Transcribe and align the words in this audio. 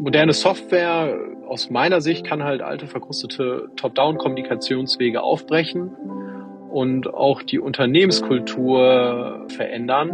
Moderne 0.00 0.32
Software 0.32 1.14
aus 1.46 1.68
meiner 1.68 2.00
Sicht 2.00 2.26
kann 2.26 2.42
halt 2.42 2.62
alte 2.62 2.86
verkrustete 2.86 3.68
Top-Down-Kommunikationswege 3.76 5.22
aufbrechen 5.22 5.90
und 6.70 7.12
auch 7.12 7.42
die 7.42 7.58
Unternehmenskultur 7.58 9.44
verändern, 9.48 10.10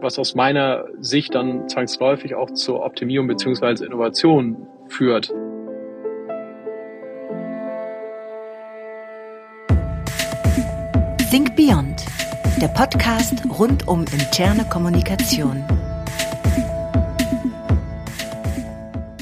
was 0.00 0.18
aus 0.18 0.34
meiner 0.34 0.86
Sicht 1.00 1.34
dann 1.34 1.68
zwangsläufig 1.68 2.34
auch 2.34 2.50
zur 2.52 2.82
Optimierung 2.82 3.26
beziehungsweise 3.26 3.84
Innovation 3.84 4.66
führt. 4.88 5.30
Think 11.30 11.54
Beyond, 11.56 12.06
der 12.58 12.68
Podcast 12.68 13.34
rund 13.58 13.86
um 13.86 14.06
interne 14.18 14.64
Kommunikation. 14.64 15.62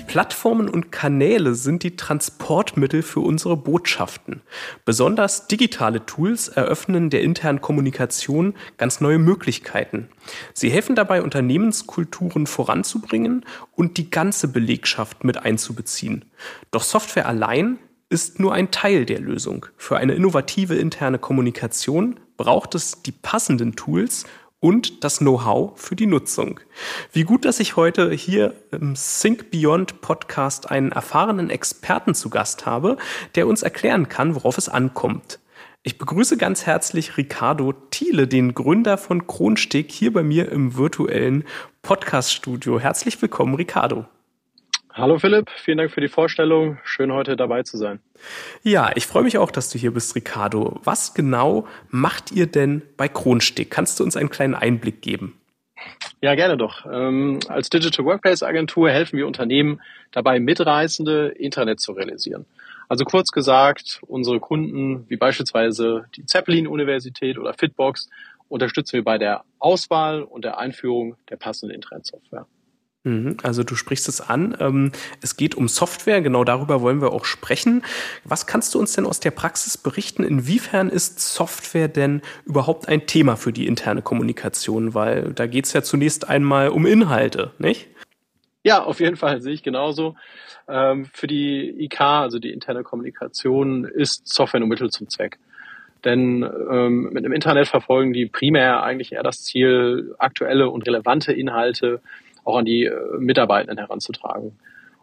Plattformen 0.08 0.70
und 0.70 0.90
Kanäle 0.90 1.54
sind 1.54 1.82
die 1.82 1.94
Transportmittel 1.94 3.02
für 3.02 3.20
unsere 3.20 3.58
Botschaften. 3.58 4.40
Besonders 4.86 5.48
digitale 5.48 6.06
Tools 6.06 6.48
eröffnen 6.48 7.10
der 7.10 7.20
internen 7.20 7.60
Kommunikation 7.60 8.54
ganz 8.78 9.02
neue 9.02 9.18
Möglichkeiten. 9.18 10.08
Sie 10.54 10.70
helfen 10.70 10.96
dabei, 10.96 11.22
Unternehmenskulturen 11.22 12.46
voranzubringen 12.46 13.44
und 13.76 13.98
die 13.98 14.10
ganze 14.10 14.48
Belegschaft 14.48 15.24
mit 15.24 15.36
einzubeziehen. 15.36 16.24
Doch 16.70 16.82
Software 16.82 17.28
allein 17.28 17.78
ist 18.08 18.40
nur 18.40 18.54
ein 18.54 18.70
Teil 18.70 19.04
der 19.04 19.20
Lösung. 19.20 19.66
Für 19.76 19.98
eine 19.98 20.14
innovative 20.14 20.74
interne 20.74 21.18
Kommunikation 21.18 22.18
braucht 22.38 22.74
es 22.74 23.02
die 23.02 23.12
passenden 23.12 23.76
Tools 23.76 24.24
und 24.60 25.04
das 25.04 25.18
Know-how 25.18 25.78
für 25.78 25.96
die 25.96 26.06
Nutzung. 26.06 26.60
Wie 27.12 27.22
gut, 27.22 27.44
dass 27.44 27.60
ich 27.60 27.76
heute 27.76 28.12
hier 28.12 28.54
im 28.72 28.94
Think 28.94 29.50
Beyond 29.50 30.00
Podcast 30.00 30.70
einen 30.70 30.92
erfahrenen 30.92 31.50
Experten 31.50 32.14
zu 32.14 32.30
Gast 32.30 32.66
habe, 32.66 32.96
der 33.34 33.46
uns 33.46 33.62
erklären 33.62 34.08
kann, 34.08 34.34
worauf 34.34 34.58
es 34.58 34.68
ankommt. 34.68 35.38
Ich 35.84 35.96
begrüße 35.96 36.36
ganz 36.36 36.66
herzlich 36.66 37.16
Ricardo 37.16 37.72
Thiele, 37.90 38.26
den 38.26 38.52
Gründer 38.52 38.98
von 38.98 39.26
Kronsteg, 39.26 39.92
hier 39.92 40.12
bei 40.12 40.22
mir 40.22 40.50
im 40.50 40.76
virtuellen 40.76 41.44
Podcast-Studio. 41.82 42.80
Herzlich 42.80 43.22
willkommen, 43.22 43.54
Ricardo. 43.54 44.06
Hallo 44.98 45.16
Philipp, 45.20 45.48
vielen 45.50 45.78
Dank 45.78 45.92
für 45.92 46.00
die 46.00 46.08
Vorstellung. 46.08 46.78
Schön 46.82 47.12
heute 47.12 47.36
dabei 47.36 47.62
zu 47.62 47.76
sein. 47.76 48.00
Ja, 48.64 48.90
ich 48.96 49.06
freue 49.06 49.22
mich 49.22 49.38
auch, 49.38 49.52
dass 49.52 49.70
du 49.70 49.78
hier 49.78 49.92
bist, 49.92 50.16
Ricardo. 50.16 50.80
Was 50.82 51.14
genau 51.14 51.68
macht 51.88 52.32
ihr 52.32 52.48
denn 52.48 52.82
bei 52.96 53.06
Kronsteg? 53.06 53.70
Kannst 53.70 54.00
du 54.00 54.04
uns 54.04 54.16
einen 54.16 54.28
kleinen 54.28 54.56
Einblick 54.56 55.00
geben? 55.00 55.40
Ja, 56.20 56.34
gerne 56.34 56.56
doch. 56.56 56.84
Ähm, 56.90 57.38
als 57.46 57.70
Digital 57.70 58.06
Workplace 58.06 58.42
Agentur 58.42 58.90
helfen 58.90 59.16
wir 59.16 59.28
Unternehmen 59.28 59.80
dabei, 60.10 60.40
mitreißende 60.40 61.28
Internet 61.28 61.78
zu 61.78 61.92
realisieren. 61.92 62.44
Also 62.88 63.04
kurz 63.04 63.30
gesagt, 63.30 64.00
unsere 64.08 64.40
Kunden, 64.40 65.08
wie 65.08 65.16
beispielsweise 65.16 66.06
die 66.16 66.26
Zeppelin-Universität 66.26 67.38
oder 67.38 67.54
Fitbox, 67.54 68.08
unterstützen 68.48 68.94
wir 68.94 69.04
bei 69.04 69.18
der 69.18 69.44
Auswahl 69.60 70.24
und 70.24 70.44
der 70.44 70.58
Einführung 70.58 71.14
der 71.30 71.36
passenden 71.36 71.72
Internetsoftware. 71.72 72.48
Mhm, 73.04 73.36
also 73.42 73.62
du 73.62 73.74
sprichst 73.74 74.08
es 74.08 74.20
an. 74.20 74.56
Ähm, 74.60 74.92
es 75.22 75.36
geht 75.36 75.54
um 75.54 75.68
Software, 75.68 76.20
genau 76.20 76.44
darüber 76.44 76.80
wollen 76.80 77.00
wir 77.00 77.12
auch 77.12 77.24
sprechen. 77.24 77.84
Was 78.24 78.46
kannst 78.46 78.74
du 78.74 78.78
uns 78.78 78.92
denn 78.94 79.06
aus 79.06 79.20
der 79.20 79.30
Praxis 79.30 79.78
berichten? 79.78 80.24
Inwiefern 80.24 80.88
ist 80.88 81.20
Software 81.20 81.88
denn 81.88 82.22
überhaupt 82.44 82.88
ein 82.88 83.06
Thema 83.06 83.36
für 83.36 83.52
die 83.52 83.66
interne 83.66 84.02
Kommunikation? 84.02 84.94
Weil 84.94 85.32
da 85.32 85.46
geht 85.46 85.66
es 85.66 85.72
ja 85.72 85.82
zunächst 85.82 86.28
einmal 86.28 86.70
um 86.70 86.86
Inhalte, 86.86 87.52
nicht? 87.58 87.88
Ja, 88.64 88.82
auf 88.82 89.00
jeden 89.00 89.16
Fall 89.16 89.40
sehe 89.40 89.54
ich 89.54 89.62
genauso. 89.62 90.16
Ähm, 90.66 91.06
für 91.12 91.28
die 91.28 91.84
IK, 91.84 92.00
also 92.00 92.38
die 92.38 92.52
interne 92.52 92.82
Kommunikation, 92.82 93.84
ist 93.84 94.26
Software 94.26 94.60
nur 94.60 94.68
Mittel 94.68 94.90
zum 94.90 95.08
Zweck. 95.08 95.38
Denn 96.04 96.48
ähm, 96.70 97.10
mit 97.12 97.24
dem 97.24 97.32
Internet 97.32 97.68
verfolgen 97.68 98.12
die 98.12 98.26
primär 98.26 98.82
eigentlich 98.82 99.12
eher 99.12 99.22
das 99.22 99.42
Ziel, 99.42 100.14
aktuelle 100.18 100.68
und 100.68 100.86
relevante 100.86 101.32
Inhalte 101.32 102.00
auch 102.48 102.56
an 102.56 102.64
die 102.64 102.84
äh, 102.84 102.96
Mitarbeitenden 103.18 103.78
heranzutragen. 103.78 104.58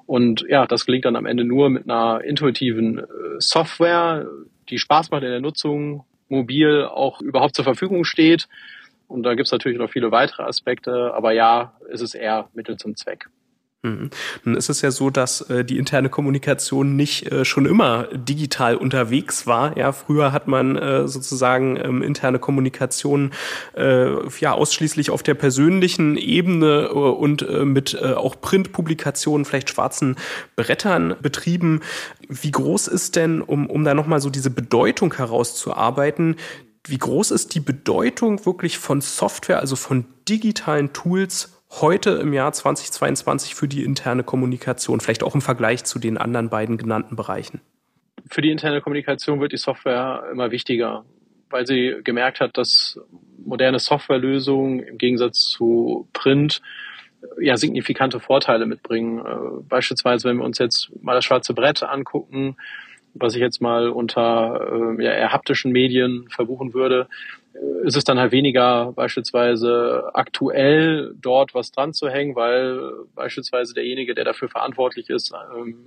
Und 0.06 0.46
ja, 0.50 0.66
das 0.68 0.86
gelingt 0.86 1.06
dann 1.06 1.16
am 1.16 1.26
Ende 1.26 1.46
nur 1.46 1.70
mit 1.70 1.90
einer 1.90 2.24
intuitiven 2.24 3.00
äh, 3.00 3.04
Software, 3.40 4.28
die 4.70 4.80
Spaß 4.80 5.12
macht 5.12 5.24
in 5.24 5.30
der 5.30 5.40
Nutzung, 5.40 6.06
mobil 6.28 6.84
auch 6.84 7.22
überhaupt 7.22 7.56
zur 7.56 7.64
Verfügung 7.64 8.04
steht. 8.04 8.48
Und 9.08 9.24
da 9.24 9.36
gibt 9.36 9.46
es 9.46 9.52
natürlich 9.52 9.78
noch 9.78 9.90
viele 9.90 10.12
weitere 10.12 10.44
Aspekte, 10.44 11.14
aber 11.14 11.32
ja, 11.32 11.74
ist 11.90 12.02
es 12.02 12.16
eher 12.16 12.50
Mittel 12.54 12.78
zum 12.78 12.96
Zweck. 12.96 13.30
Mhm. 13.86 14.10
Nun 14.44 14.56
ist 14.56 14.70
es 14.70 14.82
ja 14.82 14.92
so, 14.92 15.10
dass 15.10 15.42
äh, 15.42 15.64
die 15.64 15.78
interne 15.78 16.10
Kommunikation 16.10 16.96
nicht 16.96 17.32
äh, 17.32 17.46
schon 17.46 17.66
immer 17.66 18.08
digital 18.14 18.76
unterwegs 18.76 19.46
war. 19.46 19.78
Ja, 19.78 19.92
früher 19.92 20.32
hat 20.32 20.48
man 20.48 20.76
äh, 20.76 21.08
sozusagen 21.08 21.78
ähm, 21.78 22.02
interne 22.02 22.40
Kommunikation 22.40 23.32
äh, 23.78 24.08
ja 24.40 24.54
ausschließlich 24.54 25.12
auf 25.12 25.22
der 25.22 25.36
persönlichen 25.36 26.18
Ebene 26.18 26.90
äh, 26.92 26.94
und 26.94 27.44
äh, 27.44 27.64
mit 27.64 27.96
auch 27.96 28.40
Printpublikationen, 28.42 29.46
vielleicht 29.46 29.70
schwarzen 29.70 30.16
Brettern 30.56 31.16
betrieben. 31.22 31.82
Wie 32.28 32.52
groß 32.52 32.88
ist 32.88 33.16
denn, 33.16 33.42
um, 33.42 33.70
um 33.70 33.84
da 33.84 33.94
nochmal 33.94 34.20
so 34.20 34.30
diese 34.30 34.50
Bedeutung 34.50 35.14
herauszuarbeiten, 35.14 36.36
wie 36.88 36.98
groß 36.98 37.32
ist 37.32 37.54
die 37.56 37.60
Bedeutung 37.60 38.46
wirklich 38.46 38.78
von 38.78 39.02
Software, 39.02 39.60
also 39.60 39.76
von 39.76 40.06
digitalen 40.28 40.94
Tools 40.94 41.55
heute 41.82 42.12
im 42.12 42.34
Jahr 42.34 42.52
2022 42.52 43.56
für 43.56 43.68
die 43.68 43.84
interne 43.84 44.24
Kommunikation, 44.24 45.00
vielleicht 45.00 45.24
auch 45.24 45.36
im 45.36 45.42
Vergleich 45.42 45.84
zu 45.84 46.00
den 46.00 46.18
anderen 46.18 46.50
beiden 46.50 46.78
genannten 46.78 47.16
Bereichen? 47.16 47.62
Für 48.30 48.42
die 48.42 48.52
interne 48.52 48.82
Kommunikation 48.82 49.40
wird 49.40 49.52
die 49.52 49.58
Software 49.58 50.24
immer 50.32 50.52
wichtiger, 50.52 51.06
weil 51.50 51.68
sie 51.68 51.96
gemerkt 52.04 52.40
hat, 52.40 52.58
dass 52.58 53.00
moderne 53.38 53.80
Softwarelösungen 53.80 54.80
im 54.80 54.98
Gegensatz 54.98 55.46
zu 55.46 56.08
Print 56.14 56.62
ja 57.40 57.58
signifikante 57.58 58.20
Vorteile 58.20 58.66
mitbringen. 58.66 59.20
Äh, 59.20 59.64
beispielsweise, 59.68 60.28
wenn 60.28 60.38
wir 60.38 60.46
uns 60.46 60.60
jetzt 60.60 60.92
mal 61.02 61.16
das 61.16 61.26
schwarze 61.26 61.54
Brett 61.54 61.84
angucken, 61.84 62.56
was 63.14 63.34
ich 63.36 63.42
jetzt 63.42 63.62
mal 63.62 63.90
unter 63.90 64.96
äh, 65.00 65.04
ja, 65.04 65.12
eher 65.12 65.32
haptischen 65.32 65.72
Medien 65.72 66.28
verbuchen 66.30 66.74
würde, 66.74 67.08
ist 67.84 67.96
es 67.96 68.04
dann 68.04 68.20
halt 68.20 68.32
weniger 68.32 68.92
beispielsweise 68.94 70.10
aktuell 70.14 71.14
dort 71.22 71.54
was 71.54 71.72
dran 71.72 71.94
zu 71.94 72.10
hängen, 72.10 72.36
weil 72.36 72.80
beispielsweise 73.16 73.74
derjenige, 73.74 74.16
der 74.16 74.26
dafür 74.26 74.50
verantwortlich 74.50 75.10
ist, 75.10 75.34
ähm, 75.56 75.78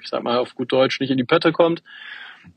ich 0.00 0.08
sag 0.08 0.22
mal 0.22 0.38
auf 0.38 0.54
gut 0.54 0.72
Deutsch, 0.72 1.00
nicht 1.00 1.10
in 1.10 1.16
die 1.16 1.24
Pötte 1.24 1.52
kommt 1.52 1.82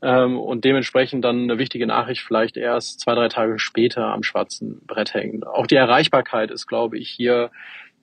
ähm, 0.02 0.38
und 0.38 0.64
dementsprechend 0.64 1.24
dann 1.24 1.44
eine 1.44 1.58
wichtige 1.58 1.86
Nachricht 1.86 2.22
vielleicht 2.22 2.56
erst 2.56 3.00
zwei, 3.00 3.14
drei 3.14 3.28
Tage 3.28 3.58
später 3.58 4.06
am 4.06 4.22
schwarzen 4.22 4.80
Brett 4.86 5.14
hängt. 5.14 5.46
Auch 5.46 5.66
die 5.66 5.76
Erreichbarkeit 5.76 6.50
ist, 6.50 6.66
glaube 6.66 6.98
ich, 6.98 7.08
hier 7.08 7.50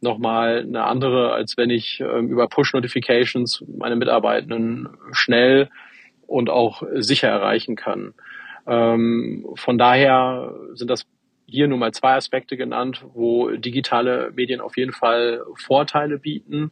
nochmal 0.01 0.59
eine 0.59 0.83
andere, 0.83 1.33
als 1.33 1.57
wenn 1.57 1.69
ich 1.69 1.99
ähm, 1.99 2.29
über 2.29 2.47
Push-Notifications 2.47 3.63
meine 3.67 3.95
Mitarbeitenden 3.95 4.89
schnell 5.11 5.69
und 6.27 6.49
auch 6.49 6.83
sicher 6.93 7.27
erreichen 7.27 7.75
kann. 7.75 8.13
Ähm, 8.67 9.45
von 9.55 9.77
daher 9.77 10.53
sind 10.73 10.89
das 10.89 11.05
hier 11.47 11.67
nur 11.67 11.77
mal 11.77 11.93
zwei 11.93 12.15
Aspekte 12.15 12.57
genannt, 12.57 13.03
wo 13.13 13.49
digitale 13.51 14.31
Medien 14.35 14.61
auf 14.61 14.77
jeden 14.77 14.93
Fall 14.93 15.43
Vorteile 15.55 16.17
bieten. 16.17 16.71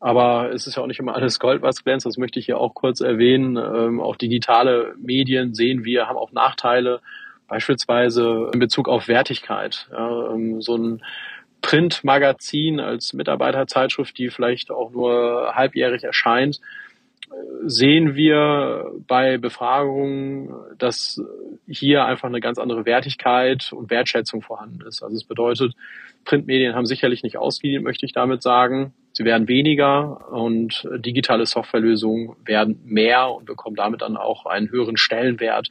Aber 0.00 0.52
es 0.52 0.66
ist 0.66 0.76
ja 0.76 0.82
auch 0.82 0.86
nicht 0.86 1.00
immer 1.00 1.14
alles 1.14 1.38
Gold, 1.38 1.62
was 1.62 1.82
glänzt. 1.82 2.06
Das 2.06 2.18
möchte 2.18 2.38
ich 2.38 2.46
hier 2.46 2.58
auch 2.58 2.74
kurz 2.74 3.00
erwähnen. 3.00 3.56
Ähm, 3.56 4.00
auch 4.00 4.16
digitale 4.16 4.94
Medien 4.98 5.54
sehen 5.54 5.84
wir, 5.84 6.06
haben 6.06 6.18
auch 6.18 6.32
Nachteile, 6.32 7.00
beispielsweise 7.48 8.50
in 8.52 8.58
Bezug 8.58 8.88
auf 8.88 9.08
Wertigkeit. 9.08 9.88
Ja, 9.90 10.30
ähm, 10.32 10.60
so 10.60 10.76
ein 10.76 11.02
Printmagazin 11.62 12.80
als 12.80 13.12
Mitarbeiterzeitschrift, 13.14 14.16
die 14.18 14.30
vielleicht 14.30 14.70
auch 14.70 14.90
nur 14.92 15.52
halbjährig 15.54 16.04
erscheint, 16.04 16.60
sehen 17.66 18.14
wir 18.14 18.92
bei 19.06 19.38
Befragungen, 19.38 20.50
dass 20.78 21.20
hier 21.66 22.04
einfach 22.04 22.28
eine 22.28 22.40
ganz 22.40 22.58
andere 22.58 22.84
Wertigkeit 22.84 23.72
und 23.72 23.90
Wertschätzung 23.90 24.42
vorhanden 24.42 24.82
ist. 24.86 25.02
Also 25.02 25.16
es 25.16 25.24
bedeutet, 25.24 25.74
Printmedien 26.24 26.74
haben 26.74 26.86
sicherlich 26.86 27.22
nicht 27.22 27.38
ausgedient, 27.38 27.84
möchte 27.84 28.06
ich 28.06 28.12
damit 28.12 28.42
sagen. 28.42 28.92
Sie 29.12 29.24
werden 29.24 29.48
weniger 29.48 30.30
und 30.30 30.86
digitale 30.98 31.46
Softwarelösungen 31.46 32.36
werden 32.44 32.80
mehr 32.84 33.30
und 33.30 33.46
bekommen 33.46 33.76
damit 33.76 34.02
dann 34.02 34.16
auch 34.16 34.44
einen 34.46 34.70
höheren 34.70 34.96
Stellenwert 34.96 35.70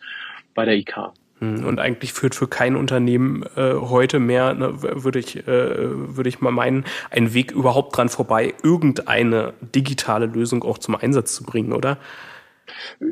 bei 0.53 0.65
der 0.65 0.75
IK. 0.75 1.11
Hm, 1.39 1.65
und 1.65 1.79
eigentlich 1.79 2.13
führt 2.13 2.33
für 2.33 2.47
kein 2.47 2.75
Unternehmen 2.75 3.43
äh, 3.55 3.73
heute 3.73 4.19
mehr, 4.19 4.53
ne, 4.53 4.81
würde 4.81 5.19
ich, 5.19 5.47
äh, 5.47 5.47
würde 5.47 6.29
ich 6.29 6.39
mal 6.39 6.51
meinen, 6.51 6.85
ein 7.11 7.33
Weg 7.33 7.51
überhaupt 7.51 7.97
dran 7.97 8.09
vorbei, 8.09 8.53
irgendeine 8.63 9.53
digitale 9.61 10.27
Lösung 10.27 10.63
auch 10.63 10.77
zum 10.77 10.95
Einsatz 10.95 11.35
zu 11.35 11.43
bringen, 11.43 11.73
oder? 11.73 11.97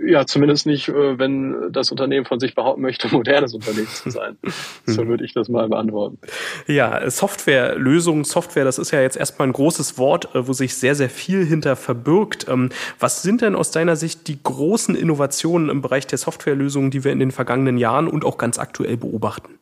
Ja, 0.05 0.25
zumindest 0.25 0.65
nicht, 0.65 0.89
äh, 0.89 1.19
wenn 1.19 1.71
das 1.71 1.91
Unternehmen 1.91 2.25
von 2.25 2.39
sich 2.39 2.55
behaupten 2.55 2.81
möchte, 2.81 3.07
modernes 3.11 3.53
Unternehmen 3.53 3.87
zu 3.87 4.09
sein. 4.09 4.37
so 4.85 5.07
würde 5.07 5.25
ich 5.25 5.33
das 5.33 5.49
mal 5.49 5.67
beantworten. 5.69 6.19
Ja, 6.67 7.09
Softwarelösung, 7.09 8.23
Software, 8.23 8.63
das 8.63 8.79
ist 8.79 8.91
ja 8.91 9.01
jetzt 9.01 9.17
erstmal 9.17 9.47
ein 9.47 9.53
großes 9.53 9.97
Wort, 9.97 10.33
äh, 10.35 10.47
wo 10.47 10.53
sich 10.53 10.75
sehr, 10.75 10.95
sehr 10.95 11.09
viel 11.09 11.45
hinter 11.45 11.75
verbirgt. 11.75 12.47
Ähm, 12.49 12.69
was 12.99 13.21
sind 13.21 13.41
denn 13.41 13.55
aus 13.55 13.71
deiner 13.71 13.95
Sicht 13.95 14.27
die 14.27 14.41
großen 14.41 14.95
Innovationen 14.95 15.69
im 15.69 15.81
Bereich 15.81 16.07
der 16.07 16.17
Softwarelösungen, 16.17 16.91
die 16.91 17.03
wir 17.03 17.11
in 17.11 17.19
den 17.19 17.31
vergangenen 17.31 17.77
Jahren 17.77 18.07
und 18.07 18.25
auch 18.25 18.37
ganz 18.37 18.59
aktuell 18.59 18.97
beobachten? 18.97 19.59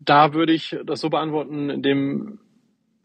Da 0.00 0.34
würde 0.34 0.52
ich 0.52 0.76
das 0.84 1.00
so 1.00 1.10
beantworten, 1.10 1.70
indem 1.70 2.38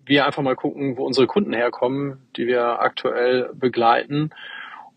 wir 0.08 0.26
einfach 0.26 0.42
mal 0.42 0.56
gucken, 0.56 0.98
wo 0.98 1.06
unsere 1.06 1.28
Kunden 1.28 1.54
herkommen, 1.54 2.18
die 2.38 2.48
wir 2.48 2.80
aktuell 2.80 3.52
begleiten 3.54 4.32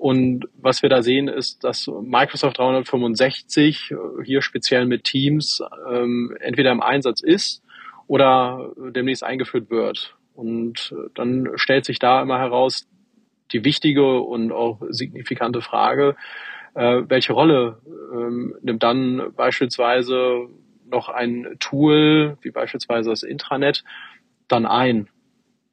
und 0.01 0.49
was 0.55 0.81
wir 0.81 0.89
da 0.89 1.03
sehen, 1.03 1.29
ist, 1.29 1.63
dass 1.63 1.87
Microsoft 1.87 2.57
365 2.57 3.91
äh, 3.91 3.97
hier 4.25 4.41
speziell 4.41 4.87
mit 4.87 5.05
Teams 5.05 5.63
ähm, 5.93 6.35
entweder 6.41 6.73
im 6.73 6.81
Einsatz 6.81 7.21
ist 7.21 7.63
oder 8.07 8.73
demnächst 8.79 9.23
eingeführt 9.23 9.69
wird. 9.69 10.17
Und 10.33 10.95
äh, 10.97 11.11
dann 11.15 11.51
stellt 11.57 11.85
sich 11.85 11.99
da 11.99 12.23
immer 12.23 12.39
heraus 12.39 12.89
die 13.53 13.63
wichtige 13.63 14.21
und 14.21 14.53
auch 14.53 14.81
signifikante 14.89 15.61
Frage, 15.61 16.17
äh, 16.75 17.03
welche 17.07 17.35
Rolle 17.35 17.83
ähm, 18.11 18.55
nimmt 18.63 18.83
dann 18.83 19.35
beispielsweise 19.37 20.49
noch 20.91 21.11
ein 21.11 21.57
Tool 21.61 22.39
wie 22.41 22.51
beispielsweise 22.51 23.11
das 23.11 23.23
Intranet 23.23 23.85
dann 24.49 24.65
ein? 24.65 25.11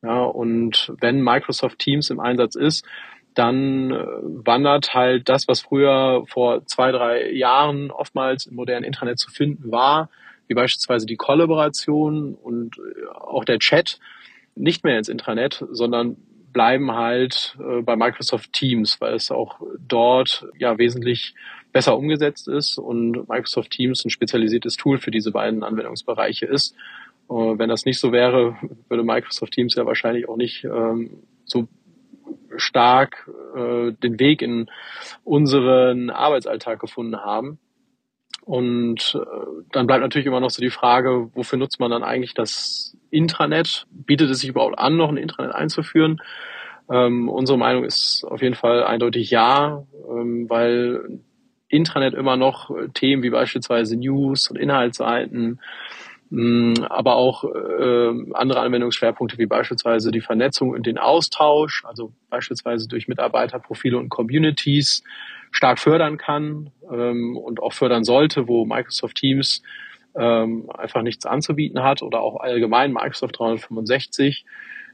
Ja, 0.01 0.25
und 0.25 0.93
wenn 0.99 1.21
Microsoft 1.21 1.79
Teams 1.79 2.09
im 2.09 2.19
Einsatz 2.19 2.55
ist, 2.55 2.85
dann 3.37 3.91
äh, 3.91 4.05
wandert 4.23 4.95
halt 4.95 5.29
das, 5.29 5.47
was 5.47 5.61
früher 5.61 6.23
vor 6.27 6.65
zwei, 6.65 6.91
drei 6.91 7.31
Jahren 7.31 7.91
oftmals 7.91 8.47
im 8.47 8.55
modernen 8.55 8.83
Internet 8.83 9.19
zu 9.19 9.29
finden 9.29 9.71
war, 9.71 10.09
wie 10.47 10.55
beispielsweise 10.55 11.05
die 11.05 11.17
Kollaboration 11.17 12.33
und 12.33 12.77
äh, 12.77 13.07
auch 13.15 13.45
der 13.45 13.59
Chat, 13.59 13.99
nicht 14.55 14.83
mehr 14.83 14.97
ins 14.97 15.07
Intranet, 15.07 15.63
sondern 15.69 16.17
bleiben 16.51 16.93
halt 16.93 17.55
äh, 17.59 17.83
bei 17.83 17.95
Microsoft 17.95 18.53
Teams, 18.53 18.99
weil 18.99 19.13
es 19.13 19.29
auch 19.29 19.59
dort 19.87 20.47
ja 20.57 20.79
wesentlich 20.79 21.35
besser 21.71 21.95
umgesetzt 21.95 22.47
ist 22.47 22.79
und 22.79 23.29
Microsoft 23.29 23.69
Teams 23.69 24.03
ein 24.03 24.09
spezialisiertes 24.09 24.77
Tool 24.77 24.97
für 24.97 25.11
diese 25.11 25.31
beiden 25.31 25.63
Anwendungsbereiche 25.63 26.47
ist. 26.47 26.73
wenn 27.27 27.69
das 27.69 27.85
nicht 27.85 27.99
so 27.99 28.11
wäre, 28.11 28.55
würde 28.87 29.03
Microsoft 29.03 29.53
Teams 29.53 29.75
ja 29.75 29.85
wahrscheinlich 29.85 30.27
auch 30.27 30.37
nicht 30.37 30.63
ähm, 30.63 31.19
so 31.45 31.67
stark 32.57 33.29
äh, 33.55 33.91
den 33.91 34.19
Weg 34.19 34.41
in 34.41 34.69
unseren 35.23 36.09
Arbeitsalltag 36.09 36.79
gefunden 36.79 37.17
haben. 37.17 37.59
Und 38.41 39.15
äh, 39.15 39.63
dann 39.71 39.87
bleibt 39.87 40.01
natürlich 40.01 40.25
immer 40.25 40.39
noch 40.39 40.49
so 40.49 40.61
die 40.61 40.69
Frage, 40.69 41.29
wofür 41.33 41.59
nutzt 41.59 41.79
man 41.79 41.91
dann 41.91 42.03
eigentlich 42.03 42.33
das 42.33 42.95
Intranet? 43.09 43.85
Bietet 43.91 44.29
es 44.29 44.39
sich 44.39 44.49
überhaupt 44.49 44.79
an, 44.79 44.95
noch 44.95 45.09
ein 45.09 45.17
Intranet 45.17 45.53
einzuführen? 45.53 46.21
Ähm, 46.89 47.27
unsere 47.27 47.57
Meinung 47.57 47.83
ist 47.83 48.23
auf 48.25 48.41
jeden 48.41 48.55
Fall 48.55 48.83
eindeutig 48.83 49.29
ja, 49.31 49.83
ähm, 50.09 50.49
weil 50.49 51.19
Intranet 51.67 52.13
immer 52.13 52.37
noch 52.37 52.71
Themen 52.93 53.23
wie 53.23 53.29
beispielsweise 53.29 53.97
News 53.97 54.49
und 54.49 54.57
Inhaltsseiten 54.57 55.59
aber 56.29 57.15
auch 57.15 57.45
äh, 57.45 58.33
andere 58.33 58.59
Anwendungsschwerpunkte 58.59 59.37
wie 59.37 59.45
beispielsweise 59.45 60.11
die 60.11 60.19
Vernetzung 60.19 60.71
und 60.71 60.85
den 60.85 60.97
Austausch, 60.97 61.85
also 61.85 62.11
beispielsweise 62.29 62.87
durch 62.89 63.07
Mitarbeiterprofile 63.07 63.97
und 63.97 64.09
Communities 64.09 65.03
stark 65.51 65.79
fördern 65.79 66.17
kann 66.17 66.71
ähm, 66.91 67.37
und 67.37 67.61
auch 67.61 67.71
fördern 67.71 68.03
sollte, 68.03 68.47
wo 68.49 68.65
Microsoft 68.65 69.15
Teams 69.15 69.63
ähm, 70.15 70.69
einfach 70.69 71.01
nichts 71.01 71.25
anzubieten 71.25 71.81
hat 71.81 72.01
oder 72.01 72.19
auch 72.19 72.41
allgemein 72.41 72.91
Microsoft 72.91 73.39
365. 73.39 74.45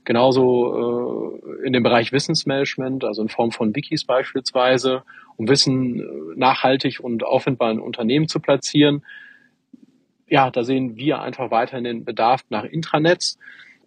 Genauso 0.04 1.40
äh, 1.62 1.66
in 1.66 1.74
dem 1.74 1.82
Bereich 1.82 2.12
Wissensmanagement, 2.12 3.06
also 3.06 3.24
in 3.24 3.30
Form 3.30 3.52
von 3.52 3.76
Wikis 3.76 4.06
beispielsweise, 4.06 5.02
um 5.38 5.48
Wissen 5.48 6.00
äh, 6.00 6.04
nachhaltig 6.36 7.00
und 7.00 7.24
aufwendbar 7.24 7.72
in 7.72 7.80
Unternehmen 7.80 8.28
zu 8.28 8.40
platzieren 8.40 9.04
ja, 10.34 10.50
da 10.50 10.64
sehen 10.64 10.96
wir 10.96 11.22
einfach 11.22 11.52
weiterhin 11.52 11.84
den 11.84 12.06
Bedarf 12.06 12.42
nach 12.50 12.64
Intranets. 12.64 13.38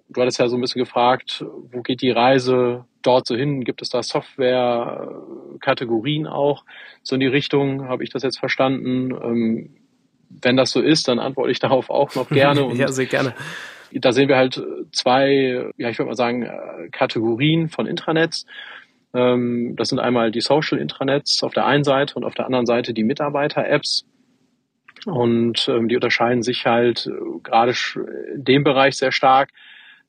Du 0.08 0.20
hattest 0.20 0.38
ja 0.38 0.46
so 0.46 0.56
ein 0.56 0.60
bisschen 0.60 0.78
gefragt, 0.78 1.44
wo 1.72 1.82
geht 1.82 2.02
die 2.02 2.12
Reise 2.12 2.84
dort 3.02 3.26
so 3.26 3.34
hin? 3.34 3.64
Gibt 3.64 3.82
es 3.82 3.88
da 3.88 4.00
Software-Kategorien 4.00 6.28
auch? 6.28 6.64
So 7.02 7.16
in 7.16 7.20
die 7.20 7.26
Richtung 7.26 7.88
habe 7.88 8.04
ich 8.04 8.10
das 8.10 8.22
jetzt 8.22 8.38
verstanden. 8.38 9.10
Ähm, 9.10 9.74
wenn 10.28 10.56
das 10.56 10.70
so 10.70 10.80
ist, 10.80 11.08
dann 11.08 11.18
antworte 11.18 11.50
ich 11.50 11.58
darauf 11.66 11.90
auch 11.90 12.14
noch 12.14 12.28
gerne. 12.28 12.62
Und 12.66 12.78
ja, 12.78 12.92
sehr 12.92 13.06
gerne. 13.06 13.34
Da 13.90 14.12
sehen 14.12 14.28
wir 14.28 14.36
halt 14.36 14.62
zwei, 14.92 15.72
ja, 15.76 15.88
ich 15.88 15.98
würde 15.98 16.10
mal 16.10 16.14
sagen, 16.14 16.48
Kategorien 16.92 17.70
von 17.70 17.88
Intranets. 17.88 18.46
Ähm, 19.12 19.74
das 19.74 19.88
sind 19.88 19.98
einmal 19.98 20.30
die 20.30 20.42
Social 20.42 20.78
Intranets 20.78 21.42
auf 21.42 21.54
der 21.54 21.66
einen 21.66 21.82
Seite 21.82 22.14
und 22.14 22.22
auf 22.22 22.34
der 22.34 22.46
anderen 22.46 22.66
Seite 22.66 22.94
die 22.94 23.02
Mitarbeiter-Apps. 23.02 24.06
Und 25.06 25.68
ähm, 25.68 25.88
die 25.88 25.94
unterscheiden 25.94 26.42
sich 26.42 26.66
halt 26.66 27.06
äh, 27.06 27.38
gerade 27.42 27.72
in 28.34 28.44
dem 28.44 28.64
Bereich 28.64 28.96
sehr 28.96 29.12
stark, 29.12 29.50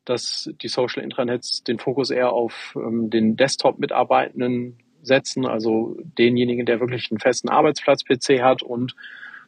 dass 0.05 0.49
die 0.61 0.67
Social 0.69 1.03
Intranets 1.03 1.63
den 1.63 1.77
Fokus 1.77 2.09
eher 2.09 2.31
auf 2.31 2.75
ähm, 2.75 3.11
den 3.11 3.35
Desktop-Mitarbeitenden 3.35 4.79
setzen, 5.03 5.45
also 5.45 5.95
denjenigen, 6.17 6.65
der 6.65 6.79
wirklich 6.79 7.11
einen 7.11 7.19
festen 7.19 7.49
Arbeitsplatz-PC 7.49 8.41
hat 8.41 8.63
und 8.63 8.95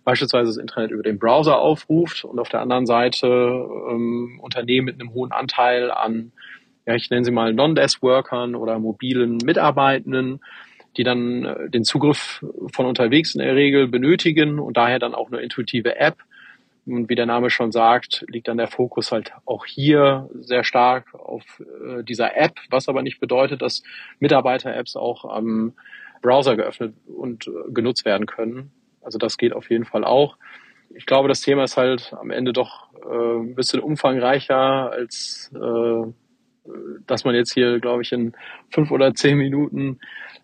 beispielsweise 0.03 0.51
das 0.51 0.57
Internet 0.57 0.91
über 0.91 1.03
den 1.03 1.17
Browser 1.17 1.59
aufruft 1.59 2.23
und 2.25 2.39
auf 2.39 2.49
der 2.49 2.61
anderen 2.61 2.85
Seite 2.85 3.27
ähm, 3.27 4.39
Unternehmen 4.41 4.85
mit 4.85 5.01
einem 5.01 5.13
hohen 5.13 5.31
Anteil 5.31 5.91
an, 5.91 6.31
ja, 6.85 6.93
ich 6.93 7.09
nenne 7.09 7.25
sie 7.25 7.31
mal 7.31 7.53
Non-Desk-Workern 7.53 8.55
oder 8.55 8.77
mobilen 8.77 9.37
Mitarbeitenden, 9.37 10.41
die 10.97 11.03
dann 11.03 11.45
äh, 11.45 11.69
den 11.69 11.83
Zugriff 11.83 12.43
von 12.73 12.85
unterwegs 12.85 13.35
in 13.35 13.41
der 13.41 13.55
Regel 13.55 13.87
benötigen 13.87 14.59
und 14.59 14.77
daher 14.77 14.99
dann 14.99 15.15
auch 15.15 15.31
eine 15.31 15.41
intuitive 15.41 15.97
App. 15.97 16.17
Und 16.85 17.09
wie 17.09 17.15
der 17.15 17.25
Name 17.25 17.49
schon 17.49 17.71
sagt, 17.71 18.25
liegt 18.27 18.47
dann 18.47 18.57
der 18.57 18.67
Fokus 18.67 19.11
halt 19.11 19.31
auch 19.45 19.65
hier 19.65 20.29
sehr 20.33 20.63
stark 20.63 21.13
auf 21.13 21.43
äh, 21.59 22.03
dieser 22.03 22.35
App, 22.35 22.57
was 22.69 22.89
aber 22.89 23.03
nicht 23.03 23.19
bedeutet, 23.19 23.61
dass 23.61 23.83
Mitarbeiter-Apps 24.19 24.95
auch 24.95 25.25
am 25.25 25.73
Browser 26.21 26.55
geöffnet 26.55 26.95
und 27.05 27.47
äh, 27.47 27.71
genutzt 27.71 28.05
werden 28.05 28.25
können. 28.25 28.71
Also 29.01 29.17
das 29.17 29.37
geht 29.37 29.53
auf 29.53 29.69
jeden 29.69 29.85
Fall 29.85 30.03
auch. 30.03 30.37
Ich 30.95 31.05
glaube, 31.05 31.27
das 31.27 31.41
Thema 31.41 31.63
ist 31.63 31.77
halt 31.77 32.13
am 32.19 32.31
Ende 32.31 32.51
doch 32.51 32.89
ein 33.09 33.55
bisschen 33.55 33.79
umfangreicher 33.79 34.91
als 34.91 35.51
äh, 35.55 36.11
dass 37.07 37.25
man 37.25 37.35
jetzt 37.35 37.53
hier, 37.53 37.79
glaube 37.79 38.01
ich, 38.03 38.11
in 38.11 38.33
fünf 38.69 38.91
oder 38.91 39.13
zehn 39.13 39.37
Minuten 39.37 39.99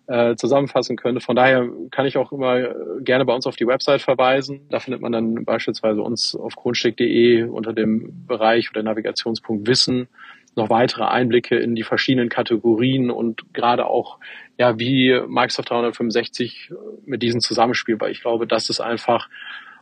äh, 0.07 0.35
zusammenfassen 0.35 0.97
könnte. 0.97 1.21
Von 1.21 1.35
daher 1.35 1.67
kann 1.91 2.05
ich 2.05 2.17
auch 2.17 2.31
immer 2.31 2.57
äh, 2.57 2.73
gerne 3.01 3.25
bei 3.25 3.33
uns 3.33 3.47
auf 3.47 3.55
die 3.55 3.67
Website 3.67 4.01
verweisen. 4.01 4.61
Da 4.69 4.79
findet 4.79 5.01
man 5.01 5.11
dann 5.11 5.45
beispielsweise 5.45 6.01
uns 6.01 6.35
auf 6.35 6.55
kronsteck.de 6.55 7.43
unter 7.43 7.73
dem 7.73 8.25
Bereich 8.27 8.69
oder 8.69 8.83
Navigationspunkt 8.83 9.67
Wissen 9.67 10.07
noch 10.55 10.69
weitere 10.69 11.03
Einblicke 11.03 11.57
in 11.57 11.75
die 11.75 11.83
verschiedenen 11.83 12.29
Kategorien 12.29 13.11
und 13.11 13.53
gerade 13.53 13.87
auch, 13.87 14.19
ja, 14.57 14.79
wie 14.79 15.19
Microsoft 15.27 15.69
365 15.69 16.71
mit 17.05 17.21
diesen 17.21 17.41
zusammenspielt, 17.41 17.99
weil 17.99 18.11
ich 18.11 18.21
glaube, 18.21 18.47
das 18.47 18.69
ist 18.69 18.79
einfach 18.79 19.27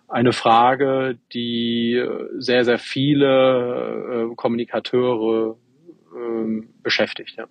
eine 0.07 0.33
Frage, 0.33 1.17
die 1.33 2.03
sehr, 2.37 2.65
sehr 2.65 2.79
viele 2.79 4.29
äh, 4.31 4.35
Kommunikateure 4.35 5.57
äh, 6.23 6.67
beschäftigt. 6.81 7.35
Ja. 7.37 7.47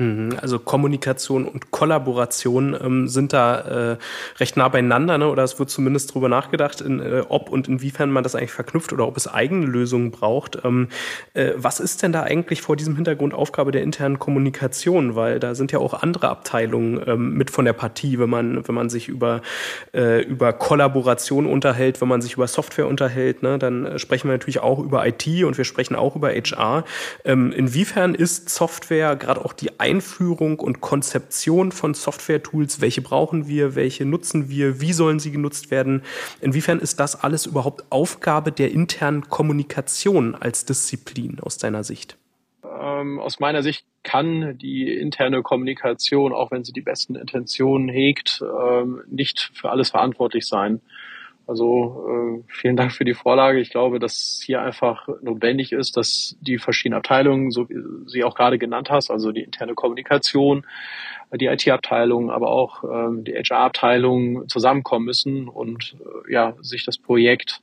Mhm, 0.00 0.36
also 0.40 0.60
Kommunikation 0.60 1.44
und 1.44 1.72
Kollaboration 1.72 2.76
ähm, 2.80 3.08
sind 3.08 3.32
da 3.32 3.94
äh, 3.94 3.96
recht 4.38 4.56
nah 4.56 4.68
beieinander, 4.68 5.18
ne? 5.18 5.28
oder 5.28 5.42
es 5.42 5.58
wird 5.58 5.70
zumindest 5.70 6.10
darüber 6.10 6.28
nachgedacht, 6.28 6.80
in, 6.80 7.00
äh, 7.00 7.24
ob 7.28 7.50
und 7.50 7.66
inwiefern 7.66 8.12
man 8.12 8.22
das 8.22 8.36
eigentlich 8.36 8.52
verknüpft 8.52 8.92
oder 8.92 9.08
ob 9.08 9.16
es 9.16 9.26
eigene 9.26 9.66
Lösungen 9.66 10.12
braucht. 10.12 10.58
Ähm, 10.64 10.86
äh, 11.34 11.50
was 11.56 11.80
ist 11.80 12.04
denn 12.04 12.12
da 12.12 12.22
eigentlich 12.22 12.62
vor 12.62 12.76
diesem 12.76 12.94
Hintergrund 12.94 13.34
Aufgabe 13.34 13.72
der 13.72 13.82
internen 13.82 14.20
Kommunikation? 14.20 15.16
Weil 15.16 15.40
da 15.40 15.56
sind 15.56 15.72
ja 15.72 15.80
auch 15.80 16.00
andere 16.00 16.28
Abteilungen 16.28 17.02
ähm, 17.04 17.32
mit 17.32 17.50
von 17.50 17.64
der 17.64 17.72
Partie, 17.72 18.20
wenn 18.20 18.30
man, 18.30 18.68
wenn 18.68 18.76
man 18.76 18.90
sich 18.90 19.08
über, 19.08 19.42
äh, 19.92 20.22
über 20.22 20.52
Kollaboration 20.52 21.44
unterhält, 21.44 22.00
wenn 22.00 22.08
man 22.08 22.22
sich 22.22 22.34
über 22.34 22.46
Software 22.46 22.86
unterhält, 22.86 23.42
ne? 23.42 23.58
dann 23.58 23.84
äh, 23.84 23.98
sprechen 23.98 24.28
wir 24.28 24.34
natürlich 24.34 24.60
auch 24.60 24.78
über 24.78 25.04
IT 25.08 25.26
und 25.42 25.58
wir 25.58 25.64
sprechen 25.64 25.96
auch 25.96 26.14
über 26.14 26.28
HR. 26.28 26.84
Ähm, 27.24 27.50
inwiefern 27.50 28.14
ist 28.14 28.48
Software, 28.48 29.16
gerade 29.16 29.44
auch 29.44 29.52
die 29.52 29.80
Einführung 29.88 30.60
und 30.60 30.80
Konzeption 30.80 31.72
von 31.72 31.94
Software-Tools, 31.94 32.80
welche 32.80 33.02
brauchen 33.02 33.48
wir, 33.48 33.74
welche 33.74 34.04
nutzen 34.04 34.48
wir, 34.48 34.80
wie 34.80 34.92
sollen 34.92 35.18
sie 35.18 35.32
genutzt 35.32 35.70
werden, 35.70 36.02
inwiefern 36.40 36.78
ist 36.78 37.00
das 37.00 37.22
alles 37.22 37.46
überhaupt 37.46 37.84
Aufgabe 37.90 38.52
der 38.52 38.70
internen 38.70 39.28
Kommunikation 39.28 40.34
als 40.34 40.64
Disziplin 40.64 41.38
aus 41.40 41.58
deiner 41.58 41.84
Sicht? 41.84 42.16
Ähm, 42.64 43.18
aus 43.18 43.40
meiner 43.40 43.62
Sicht 43.62 43.84
kann 44.02 44.56
die 44.58 44.92
interne 44.92 45.42
Kommunikation, 45.42 46.32
auch 46.32 46.50
wenn 46.50 46.64
sie 46.64 46.72
die 46.72 46.80
besten 46.80 47.14
Intentionen 47.14 47.88
hegt, 47.88 48.42
ähm, 48.42 49.02
nicht 49.08 49.50
für 49.54 49.70
alles 49.70 49.90
verantwortlich 49.90 50.46
sein. 50.46 50.80
Also 51.48 52.04
äh, 52.06 52.44
vielen 52.48 52.76
Dank 52.76 52.92
für 52.92 53.06
die 53.06 53.14
Vorlage. 53.14 53.58
Ich 53.58 53.70
glaube, 53.70 53.98
dass 53.98 54.42
hier 54.44 54.60
einfach 54.60 55.08
notwendig 55.22 55.72
ist, 55.72 55.96
dass 55.96 56.36
die 56.42 56.58
verschiedenen 56.58 56.98
Abteilungen, 56.98 57.50
so 57.50 57.70
wie 57.70 57.76
sie 58.06 58.22
auch 58.22 58.34
gerade 58.34 58.58
genannt 58.58 58.90
hast, 58.90 59.10
also 59.10 59.32
die 59.32 59.44
interne 59.44 59.72
Kommunikation, 59.74 60.66
die 61.32 61.46
IT-Abteilung, 61.46 62.30
aber 62.30 62.50
auch 62.50 62.84
ähm, 62.84 63.24
die 63.24 63.32
HR-Abteilung 63.32 64.46
zusammenkommen 64.48 65.06
müssen 65.06 65.48
und 65.48 65.96
äh, 66.28 66.32
ja 66.34 66.54
sich 66.60 66.84
das 66.84 66.98
Projekt 66.98 67.62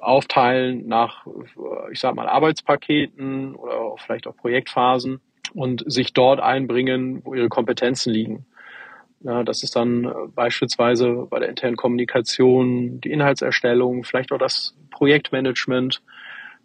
aufteilen 0.00 0.88
nach, 0.88 1.26
äh, 1.26 1.92
ich 1.92 2.00
sag 2.00 2.14
mal, 2.14 2.28
Arbeitspaketen 2.28 3.54
oder 3.56 3.94
vielleicht 3.98 4.26
auch 4.26 4.36
Projektphasen 4.36 5.20
und 5.52 5.84
sich 5.86 6.14
dort 6.14 6.40
einbringen, 6.40 7.20
wo 7.24 7.34
ihre 7.34 7.50
Kompetenzen 7.50 8.10
liegen. 8.10 8.46
Ja, 9.20 9.42
das 9.42 9.62
ist 9.62 9.74
dann 9.74 10.04
äh, 10.04 10.12
beispielsweise 10.34 11.26
bei 11.28 11.40
der 11.40 11.48
internen 11.48 11.76
Kommunikation 11.76 13.00
die 13.00 13.10
Inhaltserstellung, 13.10 14.04
vielleicht 14.04 14.30
auch 14.32 14.38
das 14.38 14.76
Projektmanagement, 14.90 16.02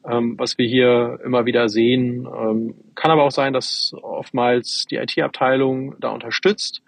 ähm, 0.07 0.37
was 0.37 0.57
wir 0.57 0.67
hier 0.67 1.19
immer 1.25 1.45
wieder 1.45 1.67
sehen. 1.69 2.27
Ähm, 2.27 2.75
kann 2.93 3.11
aber 3.11 3.23
auch 3.23 3.31
sein, 3.31 3.53
dass 3.53 3.95
oftmals 4.01 4.85
die 4.89 4.97
IT-Abteilung 4.97 5.95
da 5.99 6.09
unterstützt. 6.09 6.83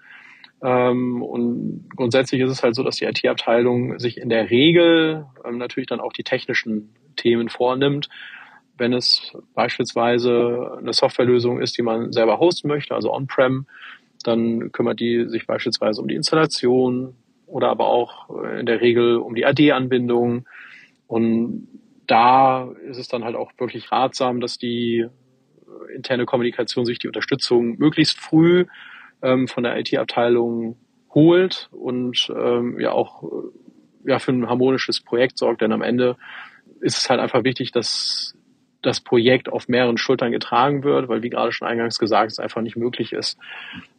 Ähm, 0.62 1.24
und 1.24 1.90
grundsätzlich 1.96 2.42
ist 2.42 2.52
es 2.52 2.64
halt 2.64 2.76
so, 2.76 2.84
dass 2.84 2.98
die 2.98 3.06
IT-Abteilung 3.06 3.98
sich 4.00 4.18
in 4.18 4.30
der 4.30 4.50
Regel 4.52 5.26
ähm, 5.44 5.58
natürlich 5.58 5.88
dann 5.88 6.00
auch 6.00 6.14
die 6.14 6.24
technischen 6.24 6.94
Themen 7.16 7.50
vornimmt. 7.50 8.08
Wenn 8.78 8.94
es 8.94 9.36
beispielsweise 9.54 10.78
eine 10.80 10.94
Softwarelösung 10.94 11.60
ist, 11.60 11.78
die 11.78 11.82
man 11.82 12.12
selber 12.12 12.40
hosten 12.40 12.68
möchte, 12.68 12.94
also 12.94 13.14
on-prem, 13.14 13.66
dann 14.28 14.72
kümmert 14.72 15.00
die 15.00 15.28
sich 15.28 15.48
beispielsweise 15.48 16.02
um 16.02 16.08
die 16.08 16.16
Installation 16.16 17.16
oder 17.46 17.70
aber 17.70 17.88
auch 17.88 18.30
in 18.60 18.66
der 18.66 18.82
Regel 18.82 19.18
um 19.18 19.36
die 19.36 19.46
AD-Anbindung. 19.46 20.48
Und 21.08 21.68
da 22.08 22.72
ist 22.88 22.98
es 22.98 23.08
dann 23.08 23.24
halt 23.24 23.36
auch 23.36 23.52
wirklich 23.58 23.92
ratsam, 23.92 24.42
dass 24.42 24.58
die 24.58 25.06
interne 25.94 26.26
Kommunikation 26.26 26.86
sich 26.86 27.00
die 27.00 27.08
Unterstützung 27.08 27.78
möglichst 27.78 28.20
früh 28.20 28.66
ähm, 29.22 29.48
von 29.48 29.64
der 29.64 29.78
IT-Abteilung 29.80 30.78
holt 31.14 31.70
und 31.72 32.32
ähm, 32.36 32.80
ja 32.80 32.92
auch 32.92 33.24
ja, 34.06 34.20
für 34.20 34.32
ein 34.32 34.48
harmonisches 34.48 35.02
Projekt 35.02 35.38
sorgt. 35.38 35.62
Denn 35.62 35.72
am 35.72 35.82
Ende 35.82 36.18
ist 36.82 36.98
es 36.98 37.10
halt 37.10 37.20
einfach 37.20 37.44
wichtig, 37.44 37.72
dass 37.72 38.36
das 38.86 39.02
Projekt 39.02 39.50
auf 39.50 39.68
mehreren 39.68 39.98
Schultern 39.98 40.32
getragen 40.32 40.84
wird, 40.84 41.08
weil 41.08 41.24
wie 41.24 41.30
gerade 41.30 41.52
schon 41.52 41.68
eingangs 41.68 41.98
gesagt, 41.98 42.32
es 42.32 42.40
einfach 42.40 42.62
nicht 42.62 42.76
möglich 42.76 43.14
ist, 43.14 43.38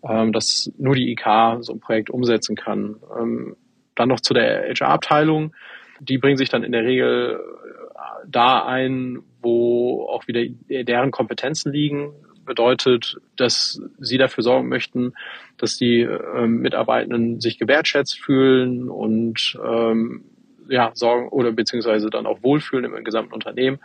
ähm, 0.08 0.32
dass 0.32 0.70
nur 0.78 0.94
die 0.94 1.10
IK 1.10 1.58
so 1.60 1.72
ein 1.72 1.80
Projekt 1.80 2.10
umsetzen 2.10 2.56
kann. 2.56 2.96
Ähm, 3.18 3.56
dann 3.96 4.08
noch 4.08 4.20
zu 4.20 4.34
der 4.34 4.68
HR-Abteilung. 4.68 5.54
Die 6.00 6.18
bringen 6.18 6.36
sich 6.36 6.50
dann 6.50 6.62
in 6.62 6.72
der 6.72 6.84
Regel 6.84 7.40
äh, 7.40 8.26
da 8.28 8.64
ein, 8.64 9.20
wo 9.42 10.06
auch 10.08 10.28
wieder 10.28 10.44
deren 10.68 11.10
Kompetenzen 11.10 11.72
liegen. 11.72 12.12
Bedeutet, 12.44 13.16
dass 13.36 13.80
sie 13.98 14.18
dafür 14.18 14.44
sorgen 14.44 14.68
möchten, 14.68 15.14
dass 15.56 15.76
die 15.76 16.02
ähm, 16.02 16.58
Mitarbeitenden 16.58 17.40
sich 17.40 17.58
gewertschätzt 17.58 18.20
fühlen 18.20 18.88
und 18.88 19.58
ähm, 19.66 20.24
ja, 20.68 20.92
sorgen 20.94 21.28
oder 21.28 21.50
beziehungsweise 21.50 22.08
dann 22.10 22.26
auch 22.26 22.42
wohlfühlen 22.42 22.84
im 22.84 23.04
gesamten 23.04 23.34
Unternehmen 23.34 23.80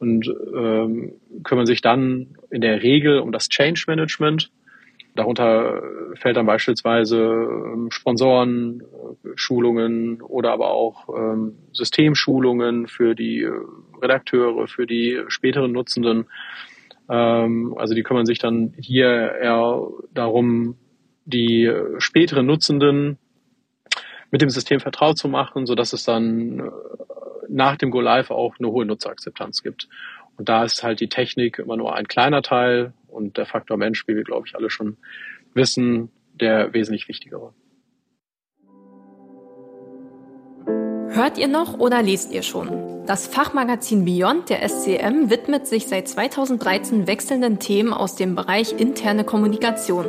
und 0.00 0.26
ähm, 0.56 1.12
kümmern 1.44 1.66
sich 1.66 1.82
dann 1.82 2.38
in 2.50 2.62
der 2.62 2.82
Regel 2.82 3.20
um 3.20 3.32
das 3.32 3.48
Change 3.48 3.84
Management. 3.86 4.50
Darunter 5.14 5.82
fällt 6.14 6.36
dann 6.36 6.46
beispielsweise 6.46 7.18
ähm, 7.18 7.90
Sponsoren, 7.90 8.80
äh, 8.80 9.28
Schulungen 9.34 10.22
oder 10.22 10.52
aber 10.52 10.70
auch 10.70 11.08
ähm, 11.14 11.56
Systemschulungen 11.72 12.88
für 12.88 13.14
die 13.14 13.42
äh, 13.42 13.52
Redakteure, 14.00 14.66
für 14.66 14.86
die 14.86 15.20
späteren 15.28 15.72
Nutzenden. 15.72 16.26
Ähm, 17.10 17.74
also 17.76 17.94
die 17.94 18.02
kümmern 18.02 18.24
sich 18.24 18.38
dann 18.38 18.72
hier 18.78 19.06
eher 19.08 19.86
darum, 20.14 20.76
die 21.26 21.64
äh, 21.64 22.00
späteren 22.00 22.46
Nutzenden 22.46 23.18
mit 24.30 24.40
dem 24.40 24.48
System 24.48 24.80
vertraut 24.80 25.18
zu 25.18 25.28
machen, 25.28 25.66
so 25.66 25.74
dass 25.74 25.92
es 25.92 26.04
dann 26.04 26.70
nach 27.50 27.76
dem 27.76 27.90
Go 27.90 28.00
Live 28.00 28.30
auch 28.30 28.54
eine 28.58 28.70
hohe 28.70 28.86
Nutzerakzeptanz 28.86 29.62
gibt. 29.62 29.88
Und 30.36 30.48
da 30.48 30.64
ist 30.64 30.82
halt 30.82 31.00
die 31.00 31.08
Technik 31.08 31.58
immer 31.58 31.76
nur 31.76 31.94
ein 31.94 32.08
kleiner 32.08 32.42
Teil 32.42 32.94
und 33.08 33.36
der 33.36 33.46
Faktor 33.46 33.76
Mensch, 33.76 34.06
wie 34.06 34.16
wir 34.16 34.24
glaube 34.24 34.46
ich 34.46 34.54
alle 34.54 34.70
schon 34.70 34.96
wissen, 35.52 36.10
der 36.32 36.72
wesentlich 36.72 37.08
wichtigere. 37.08 37.52
Hört 41.12 41.38
ihr 41.38 41.48
noch 41.48 41.78
oder 41.78 42.02
lest 42.02 42.32
ihr 42.32 42.42
schon? 42.42 43.04
Das 43.04 43.26
Fachmagazin 43.26 44.04
Beyond 44.04 44.48
der 44.48 44.66
SCM 44.66 45.28
widmet 45.28 45.66
sich 45.66 45.88
seit 45.88 46.06
2013 46.06 47.08
wechselnden 47.08 47.58
Themen 47.58 47.92
aus 47.92 48.14
dem 48.14 48.36
Bereich 48.36 48.78
interne 48.78 49.24
Kommunikation. 49.24 50.08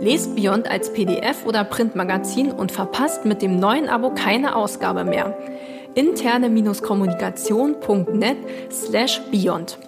Lest 0.00 0.34
Beyond 0.34 0.68
als 0.68 0.92
PDF 0.92 1.46
oder 1.46 1.62
Printmagazin 1.62 2.50
und 2.50 2.72
verpasst 2.72 3.24
mit 3.24 3.42
dem 3.42 3.60
neuen 3.60 3.88
Abo 3.88 4.12
keine 4.12 4.56
Ausgabe 4.56 5.04
mehr 5.04 5.36
interne-kommunikation.net 5.94 8.36
slash 8.70 9.20
beyond. 9.30 9.78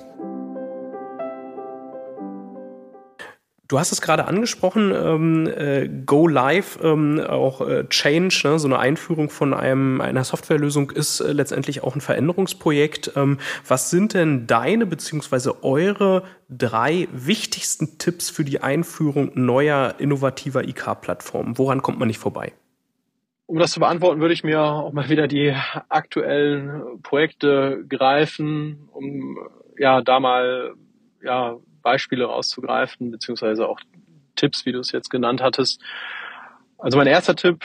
Du 3.73 3.79
hast 3.79 3.91
es 3.91 4.03
gerade 4.03 4.27
angesprochen, 4.27 4.93
ähm, 4.95 5.47
äh, 5.47 5.89
Go 6.05 6.29
Live, 6.29 6.79
ähm, 6.83 7.19
auch 7.19 7.63
äh, 7.63 7.89
Change, 7.89 8.43
ne, 8.45 8.59
so 8.59 8.69
eine 8.69 8.79
Einführung 8.79 9.31
von 9.31 9.55
einem, 9.55 10.03
einer 10.03 10.25
Softwarelösung 10.25 10.91
ist 10.91 11.21
äh, 11.21 11.33
letztendlich 11.33 11.83
auch 11.83 11.95
ein 11.95 12.03
Veränderungsprojekt. 12.03 13.13
Ähm, 13.17 13.39
was 13.67 13.89
sind 13.89 14.13
denn 14.13 14.47
deine 14.47 14.85
beziehungsweise 14.85 15.65
eure 15.65 16.23
drei 16.51 17.09
wichtigsten 17.15 17.97
Tipps 17.97 18.29
für 18.29 18.45
die 18.45 18.61
Einführung 18.61 19.31
neuer 19.37 19.95
innovativer 19.97 20.69
IK-Plattformen? 20.69 21.57
Woran 21.57 21.81
kommt 21.81 21.99
man 21.99 22.09
nicht 22.09 22.19
vorbei? 22.19 22.53
Um 23.47 23.59
das 23.59 23.73
zu 23.73 23.81
beantworten, 23.81 24.21
würde 24.21 24.35
ich 24.35 24.45
mir 24.45 24.61
auch 24.61 24.93
mal 24.93 25.09
wieder 25.09 25.27
die 25.27 25.55
aktuellen 25.89 27.03
Projekte 27.03 27.85
greifen, 27.89 28.89
um 28.93 29.39
ja 29.79 30.01
da 30.01 30.21
mal 30.21 30.75
ja, 31.23 31.57
Beispiele 31.83 32.25
rauszugreifen, 32.25 33.11
beziehungsweise 33.11 33.69
auch 33.69 33.81
Tipps, 34.37 34.65
wie 34.65 34.73
du 34.73 34.79
es 34.79 34.93
jetzt 34.93 35.11
genannt 35.11 35.43
hattest. 35.43 35.83
Also 36.79 36.99
mein 36.99 37.07
erster 37.07 37.37
Tipp 37.37 37.65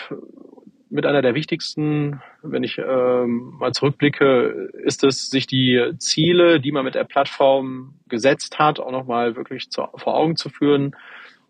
mit 0.89 1.05
einer 1.05 1.21
der 1.21 1.35
wichtigsten, 1.35 2.21
wenn 2.41 2.63
ich 2.63 2.77
ähm, 2.77 3.55
mal 3.59 3.73
zurückblicke, 3.73 4.71
ist 4.83 5.03
es, 5.03 5.29
sich 5.29 5.47
die 5.47 5.93
Ziele, 5.97 6.59
die 6.59 6.71
man 6.71 6.85
mit 6.85 6.95
der 6.95 7.03
Plattform 7.03 7.95
gesetzt 8.07 8.57
hat, 8.59 8.79
auch 8.79 8.91
nochmal 8.91 9.35
wirklich 9.35 9.69
zu, 9.69 9.85
vor 9.95 10.15
Augen 10.15 10.35
zu 10.35 10.49
führen 10.49 10.95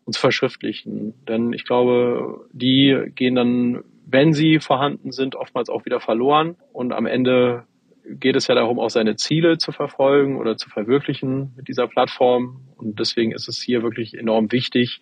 und 0.06 0.14
zu 0.14 0.20
verschriftlichen. 0.20 1.14
Denn 1.28 1.54
ich 1.54 1.66
glaube, 1.66 2.48
die 2.52 3.12
gehen 3.14 3.36
dann 3.36 3.84
wenn 4.10 4.34
sie 4.34 4.60
vorhanden 4.60 5.12
sind, 5.12 5.36
oftmals 5.36 5.70
auch 5.70 5.86
wieder 5.86 6.00
verloren. 6.00 6.56
Und 6.72 6.94
am 6.94 7.06
Ende 7.06 7.66
geht 8.06 8.38
es 8.38 8.48
ja 8.48 8.56
darum, 8.56 8.80
auch 8.80 8.90
seine 8.90 9.18
Ziele 9.18 9.58
zu 9.58 9.74
verfolgen 9.74 10.38
oder 10.38 10.56
zu 10.56 10.70
verwirklichen 10.70 11.54
mit 11.58 11.68
dieser 11.68 11.88
Plattform. 11.88 12.62
Und 12.78 13.00
deswegen 13.00 13.34
ist 13.34 13.50
es 13.50 13.62
hier 13.62 13.84
wirklich 13.84 14.18
enorm 14.18 14.52
wichtig, 14.52 15.02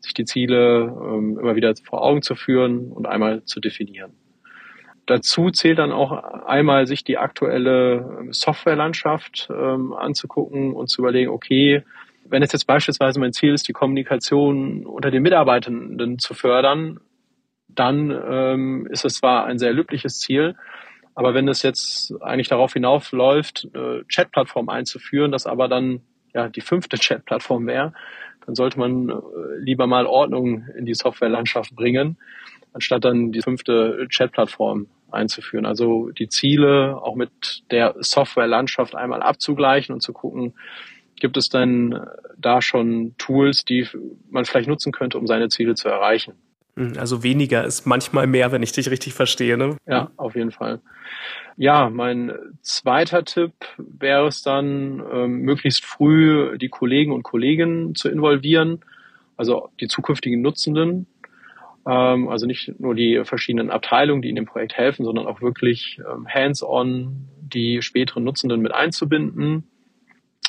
sich 0.00 0.14
die 0.14 0.24
Ziele 0.24 0.86
ähm, 0.86 1.38
immer 1.38 1.54
wieder 1.54 1.74
vor 1.84 2.02
Augen 2.02 2.22
zu 2.22 2.34
führen 2.34 2.92
und 2.92 3.06
einmal 3.06 3.44
zu 3.44 3.60
definieren. 3.60 4.12
Dazu 5.04 5.50
zählt 5.50 5.78
dann 5.78 5.92
auch 5.92 6.12
einmal, 6.12 6.86
sich 6.86 7.04
die 7.04 7.18
aktuelle 7.18 8.18
ähm, 8.20 8.32
Softwarelandschaft 8.32 9.48
ähm, 9.50 9.92
anzugucken 9.92 10.72
und 10.72 10.88
zu 10.88 11.02
überlegen, 11.02 11.30
okay, 11.30 11.84
wenn 12.28 12.42
es 12.42 12.52
jetzt 12.52 12.66
beispielsweise 12.66 13.20
mein 13.20 13.32
Ziel 13.32 13.52
ist, 13.52 13.68
die 13.68 13.72
Kommunikation 13.72 14.86
unter 14.86 15.10
den 15.10 15.22
Mitarbeitenden 15.22 16.18
zu 16.18 16.34
fördern, 16.34 17.00
dann 17.78 18.10
ähm, 18.10 18.88
ist 18.90 19.04
es 19.04 19.14
zwar 19.14 19.46
ein 19.46 19.58
sehr 19.58 19.72
löbliches 19.72 20.20
Ziel, 20.20 20.56
aber 21.14 21.32
wenn 21.32 21.48
es 21.48 21.62
jetzt 21.62 22.12
eigentlich 22.20 22.48
darauf 22.48 22.74
hinaufläuft, 22.74 23.68
eine 23.72 24.04
Chat-Plattform 24.08 24.68
einzuführen, 24.68 25.32
das 25.32 25.46
aber 25.46 25.66
dann 25.66 26.02
ja 26.34 26.48
die 26.48 26.60
fünfte 26.60 26.98
Chat-Plattform 26.98 27.66
wäre, 27.66 27.94
dann 28.44 28.54
sollte 28.54 28.78
man 28.78 29.08
äh, 29.08 29.14
lieber 29.58 29.86
mal 29.86 30.06
Ordnung 30.06 30.66
in 30.76 30.84
die 30.84 30.94
Softwarelandschaft 30.94 31.74
bringen, 31.74 32.18
anstatt 32.72 33.04
dann 33.04 33.32
die 33.32 33.40
fünfte 33.40 34.06
Chat-Plattform 34.08 34.88
einzuführen. 35.10 35.66
Also 35.66 36.10
die 36.10 36.28
Ziele 36.28 37.00
auch 37.00 37.16
mit 37.16 37.62
der 37.70 37.94
Softwarelandschaft 37.98 38.94
einmal 38.94 39.22
abzugleichen 39.22 39.94
und 39.94 40.02
zu 40.02 40.12
gucken, 40.12 40.54
gibt 41.18 41.38
es 41.38 41.48
denn 41.48 41.98
da 42.36 42.60
schon 42.60 43.14
Tools, 43.16 43.64
die 43.64 43.88
man 44.28 44.44
vielleicht 44.44 44.68
nutzen 44.68 44.92
könnte, 44.92 45.18
um 45.18 45.26
seine 45.26 45.48
Ziele 45.48 45.74
zu 45.74 45.88
erreichen. 45.88 46.34
Hm, 46.76 46.94
also 46.98 47.22
weniger 47.22 47.64
ist 47.64 47.86
manchmal 47.86 48.26
mehr, 48.26 48.52
wenn 48.52 48.62
ich 48.62 48.72
dich 48.72 48.90
richtig 48.90 49.14
verstehe. 49.14 49.56
Ne? 49.56 49.76
Ja, 49.86 50.10
auf 50.16 50.34
jeden 50.34 50.50
Fall. 50.50 50.80
Ja, 51.56 51.88
mein 51.88 52.32
zweiter 52.60 53.24
Tipp 53.24 53.52
wäre 53.78 54.26
es 54.26 54.42
dann, 54.42 55.02
ähm, 55.10 55.40
möglichst 55.40 55.84
früh 55.86 56.58
die 56.58 56.68
Kollegen 56.68 57.12
und 57.12 57.22
Kolleginnen 57.22 57.94
zu 57.94 58.10
involvieren, 58.10 58.80
also 59.38 59.70
die 59.80 59.88
zukünftigen 59.88 60.42
Nutzenden. 60.42 61.06
Ähm, 61.86 62.28
also 62.28 62.46
nicht 62.46 62.78
nur 62.78 62.94
die 62.94 63.22
verschiedenen 63.24 63.70
Abteilungen, 63.70 64.20
die 64.20 64.28
in 64.28 64.36
dem 64.36 64.44
Projekt 64.44 64.74
helfen, 64.74 65.04
sondern 65.04 65.26
auch 65.26 65.40
wirklich 65.40 65.98
ähm, 66.00 66.26
hands-on 66.28 67.28
die 67.40 67.80
späteren 67.80 68.24
Nutzenden 68.24 68.60
mit 68.60 68.74
einzubinden. 68.74 69.64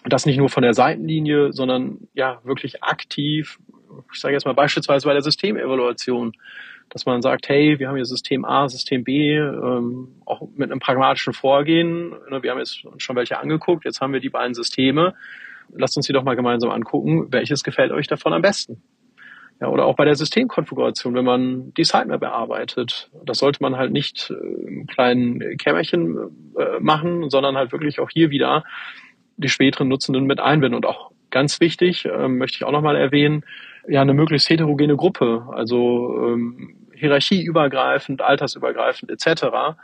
Das 0.10 0.26
nicht 0.26 0.38
nur 0.38 0.50
von 0.50 0.64
der 0.64 0.74
Seitenlinie, 0.74 1.52
sondern 1.54 2.08
ja 2.14 2.40
wirklich 2.44 2.84
aktiv 2.84 3.60
ich 4.14 4.20
sage 4.20 4.34
jetzt 4.34 4.46
mal 4.46 4.54
beispielsweise 4.54 5.08
bei 5.08 5.14
der 5.14 5.22
Systemevaluation, 5.22 6.34
dass 6.90 7.06
man 7.06 7.22
sagt, 7.22 7.50
hey, 7.50 7.80
wir 7.80 7.88
haben 7.88 7.96
hier 7.96 8.06
System 8.06 8.46
A, 8.46 8.70
System 8.70 9.04
B, 9.04 9.36
ähm, 9.36 10.22
auch 10.26 10.42
mit 10.56 10.72
einem 10.72 10.80
pragmatischen 10.80 11.34
Vorgehen. 11.34 12.10
Ne, 12.30 12.42
wir 12.42 12.52
haben 12.52 12.60
jetzt 12.60 12.86
schon 12.98 13.16
welche 13.16 13.40
angeguckt, 13.40 13.86
jetzt 13.86 14.00
haben 14.00 14.14
wir 14.14 14.20
die 14.20 14.30
beiden 14.30 14.54
Systeme. 14.54 15.14
Lasst 15.74 15.98
uns 15.98 16.08
die 16.08 16.14
doch 16.14 16.24
mal 16.24 16.36
gemeinsam 16.36 16.72
angucken, 16.72 17.28
welches 17.32 17.64
gefällt 17.64 17.92
euch 17.92 18.08
davon 18.08 18.34
am 18.34 18.42
besten. 18.42 18.82
Ja, 19.60 19.68
oder 19.70 19.86
auch 19.86 19.96
bei 19.96 20.06
der 20.06 20.16
Systemkonfiguration, 20.16 21.16
wenn 21.16 21.26
man 21.26 21.74
die 21.74 21.84
Sitemap 21.84 22.20
bearbeitet. 22.20 23.10
Das 23.26 23.40
sollte 23.40 23.62
man 23.62 23.76
halt 23.76 23.92
nicht 23.92 24.30
äh, 24.30 24.68
im 24.68 24.86
kleinen 24.86 25.58
Kämmerchen 25.58 26.54
äh, 26.58 26.80
machen, 26.80 27.30
sondern 27.30 27.58
halt 27.58 27.72
wirklich 27.72 28.00
auch 28.00 28.10
hier 28.10 28.30
wieder 28.30 28.64
die 29.38 29.50
späteren 29.50 29.88
Nutzenden 29.88 30.26
mit 30.26 30.40
einbinden. 30.40 30.76
Und 30.76 30.86
auch 30.86 31.12
ganz 31.30 31.60
wichtig, 31.60 32.06
äh, 32.06 32.28
möchte 32.28 32.58
ich 32.58 32.64
auch 32.64 32.72
nochmal 32.72 32.96
erwähnen, 32.96 33.44
ja 33.88 34.02
eine 34.02 34.14
möglichst 34.14 34.50
heterogene 34.50 34.96
Gruppe, 34.96 35.48
also 35.52 36.16
ähm, 36.28 36.76
hierarchieübergreifend, 36.94 38.22
altersübergreifend 38.22 39.12
etc., 39.12 39.78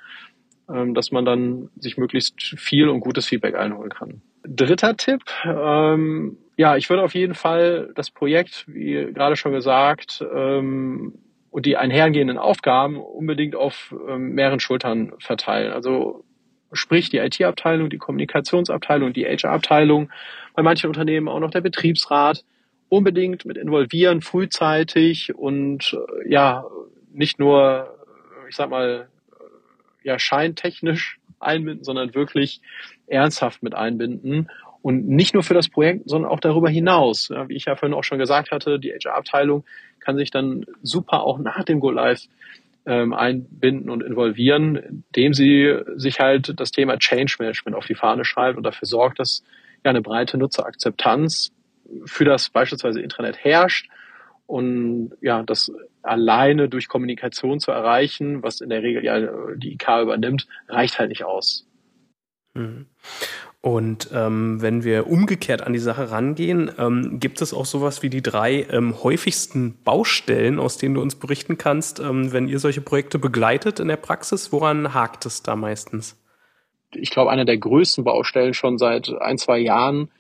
ähm, 0.70 0.94
dass 0.94 1.12
man 1.12 1.26
dann 1.26 1.70
sich 1.78 1.98
möglichst 1.98 2.42
viel 2.42 2.90
und 2.90 3.00
gutes 3.00 3.28
Feedback 3.28 3.56
einholen 3.56 3.90
kann. 3.90 4.22
Dritter 4.46 4.98
Tipp, 4.98 5.22
ähm, 5.46 6.38
ja, 6.58 6.76
ich 6.76 6.90
würde 6.90 7.04
auf 7.04 7.14
jeden 7.14 7.34
Fall 7.34 7.92
das 7.96 8.12
Projekt, 8.12 8.66
wie 8.68 9.12
gerade 9.14 9.36
schon 9.36 9.54
gesagt, 9.54 10.24
ähm, 10.34 11.14
und 11.50 11.66
die 11.66 11.78
einhergehenden 11.78 12.38
Aufgaben 12.38 12.98
unbedingt 12.98 13.56
auf 13.56 13.96
ähm, 14.08 14.34
mehreren 14.34 14.60
Schultern 14.60 15.14
verteilen. 15.20 15.72
Also 15.72 16.26
sprich 16.74 17.10
die 17.10 17.18
IT-Abteilung, 17.18 17.90
die 17.90 17.98
Kommunikationsabteilung, 17.98 19.14
die 19.14 19.26
HR-Abteilung, 19.26 20.12
bei 20.56 20.64
manchen 20.64 20.88
Unternehmen 20.88 21.28
auch 21.28 21.40
noch 21.40 21.52
der 21.52 21.62
Betriebsrat, 21.62 22.44
unbedingt 22.90 23.46
mit 23.46 23.58
involvieren, 23.58 24.22
frühzeitig 24.22 25.34
und 25.34 25.94
äh, 25.94 26.30
ja, 26.30 26.66
nicht 27.12 27.40
nur, 27.40 27.98
ich 28.50 28.56
sag 28.56 28.70
mal, 28.70 29.08
äh, 29.32 30.08
ja, 30.08 30.20
scheintechnisch 30.20 31.20
einbinden, 31.40 31.84
sondern 31.84 32.14
wirklich 32.14 32.62
ernsthaft 33.08 33.64
mit 33.64 33.74
einbinden. 33.74 34.50
Und 34.82 35.08
nicht 35.08 35.34
nur 35.34 35.44
für 35.44 35.54
das 35.54 35.70
Projekt, 35.70 36.10
sondern 36.10 36.30
auch 36.30 36.42
darüber 36.42 36.70
hinaus. 36.70 37.30
Ja, 37.30 37.48
wie 37.48 37.56
ich 37.56 37.66
ja 37.66 37.76
vorhin 37.76 37.98
auch 37.98 38.04
schon 38.04 38.20
gesagt 38.20 38.52
hatte, 38.52 38.80
die 38.80 38.92
HR-Abteilung 38.92 39.64
kann 40.00 40.18
sich 40.18 40.30
dann 40.30 40.66
super 40.82 41.24
auch 41.24 41.40
nach 41.40 41.64
dem 41.64 41.80
Go-Live 41.80 42.28
ähm, 42.86 43.14
einbinden 43.14 43.90
und 43.90 44.04
involvieren, 44.04 45.06
indem 45.10 45.34
sie 45.34 45.74
sich 45.96 46.20
halt 46.20 46.60
das 46.60 46.72
Thema 46.72 46.98
Change 46.98 47.36
Management 47.40 47.78
auf 47.78 47.86
die 47.86 47.96
Fahne 47.96 48.26
schreibt 48.26 48.58
und 48.58 48.64
dafür 48.64 48.88
sorgt, 48.88 49.20
dass 49.20 49.44
ja 49.84 49.90
eine 49.90 50.02
breite 50.02 50.38
Nutzerakzeptanz 50.38 51.52
für 52.06 52.26
das 52.26 52.50
beispielsweise 52.50 53.02
Intranet 53.02 53.44
herrscht 53.44 53.90
und 54.46 55.14
ja, 55.22 55.44
das 55.44 55.72
alleine 56.02 56.68
durch 56.70 56.88
Kommunikation 56.88 57.60
zu 57.60 57.72
erreichen, 57.72 58.44
was 58.44 58.62
in 58.62 58.70
der 58.70 58.84
Regel 58.84 59.04
ja 59.04 59.20
die 59.56 59.74
IK 59.74 59.88
übernimmt, 60.02 60.48
reicht 60.68 61.00
halt 61.00 61.10
nicht 61.10 61.24
aus. 61.24 61.66
Mhm. 62.54 62.88
Und 63.66 64.10
ähm, 64.14 64.62
wenn 64.62 64.84
wir 64.84 65.08
umgekehrt 65.08 65.62
an 65.62 65.72
die 65.72 65.80
Sache 65.80 66.12
rangehen, 66.12 66.70
ähm, 66.78 67.22
gibt 67.22 67.42
es 67.42 67.54
auch 67.54 67.66
sowas 67.66 68.04
wie 68.04 68.10
die 68.10 68.22
drei 68.22 68.68
ähm, 68.70 69.02
häufigsten 69.02 69.82
Baustellen, 69.86 70.60
aus 70.60 70.78
denen 70.78 70.96
du 70.96 71.02
uns 71.02 71.16
berichten 71.16 71.58
kannst, 71.58 72.02
ähm, 72.02 72.34
wenn 72.34 72.50
ihr 72.50 72.60
solche 72.60 72.82
Projekte 72.82 73.20
begleitet 73.20 73.80
in 73.80 73.88
der 73.88 73.96
Praxis? 73.96 74.52
Woran 74.52 74.94
hakt 74.94 75.26
es 75.26 75.44
da 75.44 75.56
meistens? 75.56 76.22
Ich 76.94 77.10
glaube, 77.10 77.32
eine 77.32 77.46
der 77.46 77.58
größten 77.58 78.04
Baustellen 78.04 78.54
schon 78.54 78.78
seit 78.78 79.08
ein, 79.22 79.38
zwei 79.38 79.60
Jahren 79.60 80.12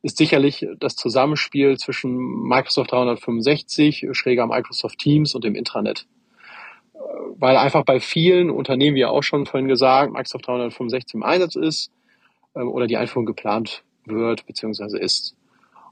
ist 0.00 0.16
sicherlich 0.16 0.66
das 0.80 0.96
Zusammenspiel 0.96 1.76
zwischen 1.76 2.16
Microsoft 2.16 2.92
365, 2.92 4.06
schräger 4.12 4.46
Microsoft 4.46 4.98
Teams 4.98 5.34
und 5.34 5.44
dem 5.44 5.56
Intranet. 5.56 6.06
Äh, 6.94 6.98
weil 7.36 7.58
einfach 7.58 7.84
bei 7.84 8.00
vielen 8.00 8.48
Unternehmen, 8.48 8.96
wie 8.96 9.04
auch 9.04 9.22
schon 9.22 9.44
vorhin 9.44 9.68
gesagt, 9.68 10.10
Microsoft 10.10 10.46
365 10.46 11.12
im 11.16 11.22
Einsatz 11.22 11.54
ist 11.54 11.92
oder 12.54 12.86
die 12.86 12.96
Einführung 12.96 13.26
geplant 13.26 13.84
wird 14.04 14.46
bzw. 14.46 14.98
ist. 14.98 15.36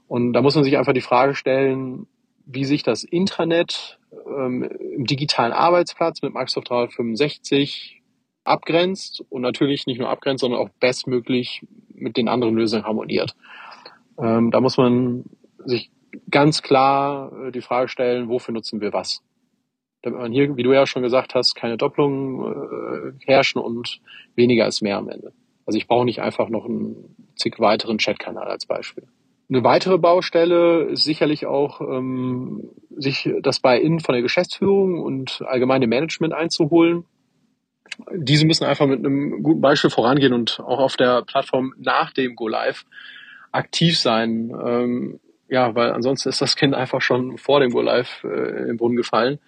Und 0.07 0.33
da 0.33 0.41
muss 0.41 0.55
man 0.55 0.63
sich 0.63 0.77
einfach 0.77 0.93
die 0.93 1.01
Frage 1.01 1.35
stellen, 1.35 2.07
wie 2.45 2.63
sich 2.63 2.83
das 2.83 3.03
Intranet 3.03 3.99
ähm, 4.25 4.63
im 4.63 5.05
digitalen 5.05 5.51
Arbeitsplatz 5.51 6.21
mit 6.21 6.33
Microsoft 6.33 6.69
365 6.69 8.01
abgrenzt 8.45 9.23
und 9.29 9.41
natürlich 9.41 9.85
nicht 9.85 9.99
nur 9.99 10.09
abgrenzt, 10.09 10.41
sondern 10.41 10.61
auch 10.61 10.69
bestmöglich 10.79 11.67
mit 11.93 12.15
den 12.15 12.29
anderen 12.29 12.55
Lösungen 12.55 12.85
harmoniert. 12.85 13.35
Ähm, 14.17 14.51
da 14.51 14.61
muss 14.61 14.77
man 14.77 15.25
sich 15.65 15.91
ganz 16.31 16.61
klar 16.61 17.31
äh, 17.47 17.51
die 17.51 17.61
Frage 17.61 17.89
stellen, 17.89 18.29
wofür 18.29 18.53
nutzen 18.53 18.79
wir 18.79 18.93
was? 18.93 19.21
Damit 20.01 20.19
man 20.19 20.31
hier, 20.31 20.55
wie 20.55 20.63
du 20.63 20.71
ja 20.71 20.87
schon 20.87 21.03
gesagt 21.03 21.35
hast, 21.35 21.55
keine 21.55 21.75
Doppelungen 21.75 23.15
äh, 23.19 23.25
herrschen 23.25 23.61
und 23.61 23.99
weniger 24.35 24.65
ist 24.67 24.81
mehr 24.81 24.97
am 24.97 25.09
Ende. 25.09 25.33
Also 25.67 25.77
ich 25.77 25.87
brauche 25.87 26.05
nicht 26.05 26.21
einfach 26.21 26.49
noch 26.49 26.65
einen 26.65 27.15
zig 27.35 27.59
weiteren 27.59 27.97
Chatkanal 27.97 28.47
als 28.47 28.65
Beispiel. 28.65 29.03
Eine 29.49 29.63
weitere 29.63 29.97
Baustelle 29.97 30.83
ist 30.85 31.03
sicherlich 31.03 31.45
auch, 31.45 31.79
ähm, 31.81 32.69
sich 32.89 33.29
das 33.41 33.59
bei 33.59 33.79
innen 33.79 33.99
von 33.99 34.13
der 34.13 34.21
Geschäftsführung 34.21 34.99
und 34.99 35.43
allgemeine 35.45 35.87
Management 35.87 36.33
einzuholen. 36.33 37.05
Diese 38.13 38.45
müssen 38.45 38.65
einfach 38.65 38.87
mit 38.87 38.99
einem 38.99 39.43
guten 39.43 39.61
Beispiel 39.61 39.89
vorangehen 39.89 40.33
und 40.33 40.59
auch 40.59 40.79
auf 40.79 40.97
der 40.97 41.21
Plattform 41.21 41.73
nach 41.77 42.11
dem 42.11 42.35
Go 42.35 42.47
Live 42.47 42.85
aktiv 43.51 43.97
sein. 43.97 44.51
Ähm, 44.65 45.19
ja, 45.49 45.75
weil 45.75 45.91
ansonsten 45.91 46.27
ist 46.27 46.41
das 46.41 46.57
Kind 46.57 46.73
einfach 46.73 47.01
schon 47.01 47.37
vor 47.37 47.59
dem 47.61 47.71
Go 47.71 47.81
Live 47.81 48.23
äh, 48.25 48.69
im 48.69 48.77
Brunnen 48.77 48.97
gefallen. 48.97 49.39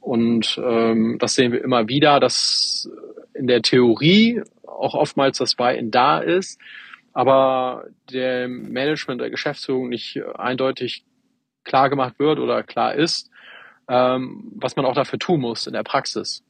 Und 0.00 0.60
ähm, 0.62 1.16
das 1.18 1.34
sehen 1.34 1.52
wir 1.52 1.62
immer 1.62 1.88
wieder, 1.88 2.20
dass 2.20 2.90
in 3.34 3.46
der 3.46 3.62
Theorie 3.62 4.42
auch 4.84 4.94
oftmals 4.94 5.38
das 5.38 5.54
Buy-in 5.54 5.90
da 5.90 6.18
ist, 6.18 6.60
aber 7.12 7.86
der 8.12 8.48
Management 8.48 9.20
der 9.20 9.30
Geschäftsführung 9.30 9.88
nicht 9.88 10.20
eindeutig 10.36 11.04
klar 11.64 11.88
gemacht 11.88 12.18
wird 12.18 12.38
oder 12.38 12.62
klar 12.62 12.94
ist, 12.94 13.30
ähm, 13.88 14.52
was 14.56 14.76
man 14.76 14.84
auch 14.84 14.94
dafür 14.94 15.18
tun 15.18 15.40
muss 15.40 15.66
in 15.66 15.72
der 15.72 15.82
Praxis. 15.82 16.44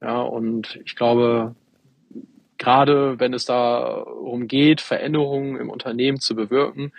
Ja, 0.00 0.20
und 0.20 0.80
ich 0.84 0.96
glaube, 0.96 1.54
gerade 2.58 3.18
wenn 3.18 3.34
es 3.34 3.44
darum 3.44 4.46
geht, 4.46 4.80
Veränderungen 4.80 5.56
im 5.56 5.70
Unternehmen 5.70 6.20
zu 6.20 6.34
bewirken, 6.34 6.92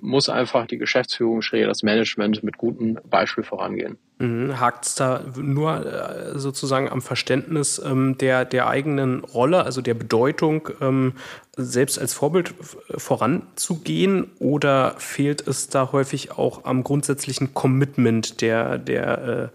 muss 0.00 0.28
einfach 0.28 0.66
die 0.66 0.78
Geschäftsführung, 0.78 1.42
schräg 1.42 1.66
das 1.66 1.82
Management 1.82 2.42
mit 2.42 2.58
gutem 2.58 2.98
Beispiel 3.08 3.44
vorangehen. 3.44 3.98
Mhm. 4.18 4.60
Hakt 4.60 4.86
es 4.86 4.94
da 4.94 5.24
nur 5.36 5.84
äh, 5.84 6.38
sozusagen 6.38 6.88
am 6.88 7.02
Verständnis 7.02 7.80
ähm, 7.84 8.16
der, 8.18 8.44
der 8.44 8.68
eigenen 8.68 9.24
Rolle, 9.24 9.64
also 9.64 9.80
der 9.80 9.94
Bedeutung, 9.94 10.68
ähm, 10.80 11.14
selbst 11.56 11.98
als 11.98 12.14
Vorbild 12.14 12.54
voranzugehen 12.96 14.30
oder 14.38 14.94
fehlt 14.98 15.46
es 15.46 15.68
da 15.68 15.92
häufig 15.92 16.32
auch 16.32 16.64
am 16.64 16.84
grundsätzlichen 16.84 17.54
Commitment 17.54 18.40
der, 18.40 18.78
der, 18.78 19.28
äh, 19.28 19.48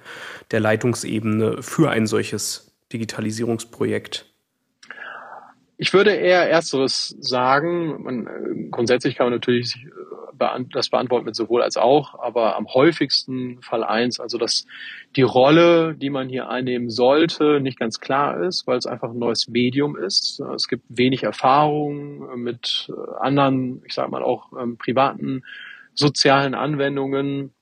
der 0.52 0.60
Leitungsebene 0.60 1.62
für 1.62 1.90
ein 1.90 2.08
solches 2.08 2.72
Digitalisierungsprojekt? 2.92 4.26
Ich 5.82 5.94
würde 5.94 6.12
eher 6.12 6.50
Ersteres 6.50 7.16
sagen. 7.22 8.04
Man, 8.04 8.70
grundsätzlich 8.70 9.16
kann 9.16 9.28
man 9.28 9.34
natürlich 9.34 9.88
das 10.72 10.90
beantworten 10.90 11.26
mit 11.26 11.36
sowohl 11.36 11.62
als 11.62 11.78
auch, 11.78 12.18
aber 12.20 12.56
am 12.56 12.68
häufigsten 12.68 13.62
Fall 13.62 13.84
eins, 13.84 14.20
also 14.20 14.38
dass 14.38 14.66
die 15.16 15.22
Rolle, 15.22 15.96
die 15.96 16.10
man 16.10 16.30
hier 16.30 16.50
einnehmen 16.50 16.90
sollte, 16.90 17.60
nicht 17.60 17.80
ganz 17.80 18.00
klar 18.00 18.42
ist, 18.42 18.66
weil 18.68 18.78
es 18.78 18.86
einfach 18.86 19.12
ein 19.12 19.20
neues 19.20 19.48
Medium 19.48 19.98
ist. 19.98 20.40
Es 20.56 20.68
gibt 20.68 20.84
wenig 20.90 21.24
Erfahrung 21.24 22.42
mit 22.42 22.92
anderen, 23.20 23.82
ich 23.86 23.94
sage 23.94 24.12
mal 24.12 24.24
auch 24.24 24.52
ähm, 24.60 24.78
privaten 24.78 25.44
sozialen 25.94 26.56
Anwendungen, 26.56 27.54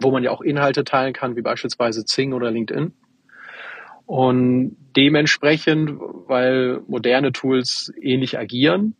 wo 0.00 0.10
man 0.10 0.22
ja 0.22 0.30
auch 0.30 0.40
Inhalte 0.40 0.84
teilen 0.84 1.12
kann, 1.12 1.36
wie 1.36 1.42
beispielsweise 1.42 2.04
Zing 2.04 2.32
oder 2.32 2.50
LinkedIn. 2.50 2.92
Und 4.06 4.76
dementsprechend, 4.96 5.98
weil 6.26 6.80
moderne 6.86 7.32
Tools 7.32 7.92
ähnlich 8.00 8.38
agieren, 8.38 8.94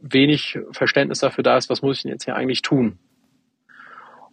wenig 0.00 0.58
Verständnis 0.72 1.20
dafür 1.20 1.42
da 1.42 1.56
ist, 1.56 1.70
was 1.70 1.82
muss 1.82 1.96
ich 1.96 2.02
denn 2.02 2.12
jetzt 2.12 2.24
hier 2.24 2.36
eigentlich 2.36 2.62
tun. 2.62 2.98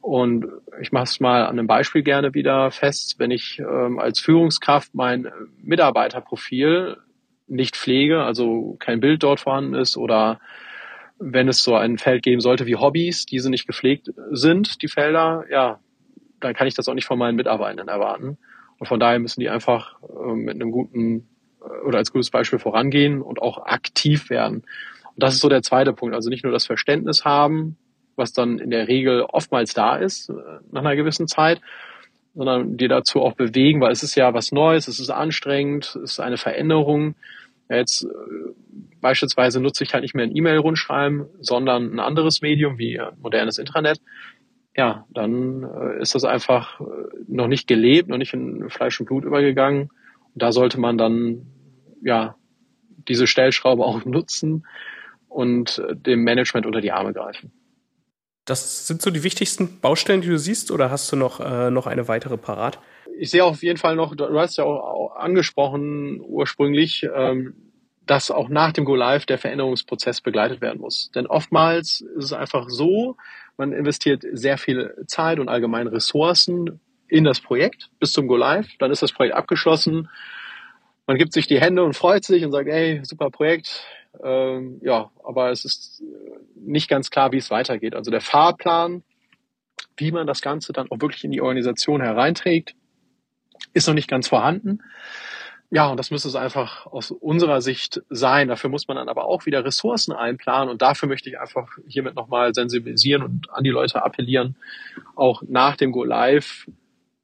Und 0.02 0.46
ich 0.80 0.92
mache 0.92 1.04
es 1.04 1.20
mal 1.20 1.44
an 1.44 1.60
einem 1.60 1.68
Beispiel 1.68 2.02
gerne 2.02 2.34
wieder 2.34 2.72
fest. 2.72 3.16
Wenn 3.18 3.32
ich 3.32 3.60
ähm, 3.60 4.00
als 4.00 4.20
Führungskraft 4.20 4.96
mein 4.96 5.28
Mitarbeiterprofil 5.62 6.98
nicht 7.48 7.76
pflege, 7.76 8.24
also 8.24 8.78
kein 8.80 9.00
Bild 9.00 9.24
dort 9.24 9.42
vorhanden 9.42 9.74
ist 9.74 9.98
oder 9.98 10.40
wenn 11.20 11.48
es 11.48 11.64
so 11.64 11.76
ein 11.76 11.98
Feld 11.98 12.24
geben 12.24 12.42
sollte 12.42 12.68
wie 12.68 12.76
Hobbys, 12.76 13.26
diese 13.26 13.50
nicht 13.50 13.68
gepflegt 13.68 14.12
sind, 14.32 14.82
die 14.82 14.88
Felder, 14.88 15.46
ja, 15.50 15.80
dann 16.40 16.54
kann 16.54 16.68
ich 16.68 16.76
das 16.76 16.88
auch 16.88 16.94
nicht 16.94 17.06
von 17.06 17.18
meinen 17.18 17.36
Mitarbeitern 17.36 17.88
erwarten. 17.88 18.38
Und 18.78 18.88
von 18.88 19.00
daher 19.00 19.20
müssen 19.20 19.40
die 19.40 19.50
einfach 19.50 19.98
äh, 20.04 20.34
mit 20.34 20.56
einem 20.56 20.72
guten 20.72 21.28
äh, 21.62 21.86
oder 21.86 21.98
als 21.98 22.12
gutes 22.12 22.30
Beispiel 22.30 22.60
vorangehen 22.60 23.22
und 23.22 23.42
auch 23.42 23.66
aktiv 23.66 24.30
werden. 24.30 24.64
Und 25.18 25.24
das 25.24 25.34
ist 25.34 25.42
so 25.42 25.50
der 25.50 25.64
zweite 25.64 25.94
Punkt. 25.94 26.14
Also 26.14 26.30
nicht 26.30 26.44
nur 26.44 26.54
das 26.54 26.68
Verständnis 26.68 27.26
haben, 27.26 27.76
was 28.16 28.34
dann 28.34 28.60
in 28.60 28.70
der 28.70 28.88
Regel 28.88 29.24
oftmals 29.24 29.74
da 29.74 29.96
ist 29.96 30.30
äh, 30.30 30.34
nach 30.72 30.82
einer 30.82 30.96
gewissen 30.96 31.28
Zeit, 31.28 31.60
sondern 32.36 32.78
die 32.78 32.88
dazu 32.88 33.22
auch 33.22 33.34
bewegen, 33.34 33.82
weil 33.82 33.92
es 33.92 34.04
ist 34.04 34.14
ja 34.14 34.36
was 34.36 34.52
Neues, 34.52 34.88
es 34.88 35.00
ist 35.00 35.10
anstrengend, 35.10 35.86
es 36.04 36.12
ist 36.12 36.20
eine 36.20 36.38
Veränderung. 36.38 37.16
Ja, 37.68 37.78
jetzt 37.78 38.04
äh, 38.04 38.08
beispielsweise 39.02 39.60
nutze 39.60 39.84
ich 39.84 39.94
halt 39.94 40.04
nicht 40.04 40.14
mehr 40.14 40.26
ein 40.26 40.36
E-Mail-Rundschreiben, 40.36 41.26
sondern 41.40 41.94
ein 41.96 42.00
anderes 42.00 42.44
Medium 42.44 42.78
wie 42.78 43.02
modernes 43.20 43.58
Intranet. 43.58 44.00
Ja, 44.76 45.08
dann 45.10 45.64
äh, 45.64 46.00
ist 46.00 46.14
das 46.14 46.26
einfach 46.26 46.80
äh, 46.80 46.84
noch 47.28 47.48
nicht 47.48 47.68
gelebt, 47.68 48.08
noch 48.08 48.20
nicht 48.20 48.36
in 48.36 48.70
Fleisch 48.70 49.00
und 49.00 49.08
Blut 49.08 49.26
übergegangen. 49.26 49.90
Und 50.36 50.44
da 50.44 50.52
sollte 50.52 50.80
man 50.80 51.00
dann 51.00 51.48
ja 52.04 52.36
diese 53.08 53.26
Stellschraube 53.26 53.84
auch 53.84 54.06
nutzen 54.06 54.64
und 55.28 55.80
äh, 55.80 55.96
dem 55.96 56.24
Management 56.24 56.66
unter 56.66 56.82
die 56.82 56.92
Arme 56.92 57.14
greifen. 57.14 57.52
Das 58.46 58.88
sind 58.88 59.02
so 59.02 59.12
die 59.12 59.24
wichtigsten 59.24 59.82
Baustellen, 59.82 60.22
die 60.22 60.30
du 60.30 60.40
siehst, 60.40 60.72
oder 60.72 60.90
hast 60.90 61.12
du 61.12 61.18
noch, 61.18 61.40
äh, 61.40 61.70
noch 61.70 61.86
eine 61.86 62.08
weitere 62.08 62.38
parat? 62.38 62.80
Ich 63.20 63.32
sehe 63.32 63.44
auf 63.44 63.62
jeden 63.62 63.78
Fall 63.78 63.96
noch, 63.96 64.16
du 64.16 64.40
hast 64.40 64.58
ja 64.58 64.64
auch 64.64 65.16
angesprochen 65.16 66.22
ursprünglich, 66.22 67.06
ähm, 67.14 67.56
dass 68.06 68.32
auch 68.32 68.48
nach 68.48 68.72
dem 68.72 68.86
Go 68.86 68.96
Live 68.96 69.26
der 69.26 69.38
Veränderungsprozess 69.38 70.22
begleitet 70.22 70.62
werden 70.62 70.80
muss. 70.80 71.12
Denn 71.14 71.28
oftmals 71.28 72.02
ist 72.02 72.26
es 72.26 72.34
einfach 72.34 72.70
so, 72.70 73.18
man 73.58 73.74
investiert 73.74 74.24
sehr 74.32 74.58
viel 74.58 74.96
Zeit 75.08 75.40
und 75.40 75.50
allgemein 75.50 75.88
Ressourcen 75.88 76.80
in 77.10 77.24
das 77.24 77.42
Projekt 77.42 77.90
bis 78.00 78.14
zum 78.14 78.28
Go 78.28 78.38
Live. 78.38 78.68
Dann 78.80 78.92
ist 78.92 79.02
das 79.02 79.12
Projekt 79.12 79.36
abgeschlossen. 79.36 80.10
Man 81.06 81.18
gibt 81.18 81.34
sich 81.34 81.48
die 81.48 81.60
Hände 81.60 81.84
und 81.84 81.96
freut 81.96 82.24
sich 82.24 82.46
und 82.46 82.52
sagt, 82.52 82.70
ey, 82.70 83.02
super 83.04 83.30
Projekt. 83.30 83.86
Ähm, 84.24 84.80
ja, 84.82 85.12
aber 85.24 85.52
es 85.52 85.66
ist 85.66 86.04
nicht 86.56 86.90
ganz 86.90 87.10
klar, 87.10 87.32
wie 87.32 87.38
es 87.38 87.52
weitergeht. 87.52 87.96
Also 87.96 88.12
der 88.12 88.22
Fahrplan, 88.22 89.04
wie 89.96 90.12
man 90.12 90.28
das 90.28 90.42
Ganze 90.42 90.74
dann 90.74 90.90
auch 90.92 91.02
wirklich 91.02 91.24
in 91.24 91.32
die 91.32 91.42
Organisation 91.42 92.02
hereinträgt, 92.02 92.76
ist 93.74 93.88
noch 93.88 93.94
nicht 93.94 94.10
ganz 94.10 94.28
vorhanden. 94.28 94.82
Ja, 95.70 95.88
und 95.88 95.98
das 95.98 96.12
müsste 96.12 96.30
es 96.30 96.36
einfach 96.36 96.86
aus 96.86 97.12
unserer 97.12 97.62
Sicht 97.62 98.02
sein. 98.10 98.48
Dafür 98.48 98.70
muss 98.70 98.88
man 98.88 98.96
dann 98.96 99.10
aber 99.10 99.26
auch 99.26 99.46
wieder 99.46 99.66
Ressourcen 99.66 100.14
einplanen. 100.14 100.70
Und 100.70 100.82
dafür 100.82 101.10
möchte 101.10 101.30
ich 101.30 101.40
einfach 101.40 101.68
hiermit 101.86 102.16
nochmal 102.16 102.54
sensibilisieren 102.54 103.22
und 103.22 103.52
an 103.52 103.66
die 103.66 103.70
Leute 103.70 104.04
appellieren, 104.04 104.56
auch 105.16 105.44
nach 105.46 105.76
dem 105.76 105.92
Go 105.92 106.06
Live 106.06 106.70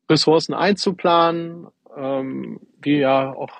Ressourcen 0.09 0.53
einzuplanen. 0.53 1.67
Ähm, 1.95 2.59
wie 2.81 2.97
ja 2.97 3.31
auch 3.31 3.51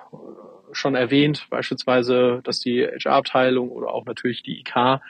schon 0.73 0.95
erwähnt, 0.95 1.47
beispielsweise, 1.49 2.41
dass 2.43 2.59
die 2.59 2.85
HR-Abteilung 2.85 3.69
oder 3.69 3.89
auch 3.89 4.05
natürlich 4.05 4.43
die 4.43 4.59
IK 4.59 5.01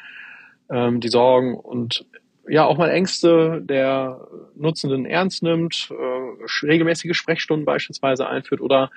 ähm, 0.69 0.99
die 0.99 1.10
Sorgen 1.10 1.56
und 1.56 2.06
ja 2.47 2.65
auch 2.65 2.78
mal 2.78 2.89
Ängste 2.89 3.62
der 3.63 4.28
Nutzenden 4.56 5.06
ernst 5.06 5.43
nimmt, 5.43 5.89
äh, 5.91 6.65
regelmäßige 6.65 7.15
Sprechstunden 7.15 7.65
beispielsweise 7.65 8.28
einführt 8.28 8.62
oder 8.62 8.91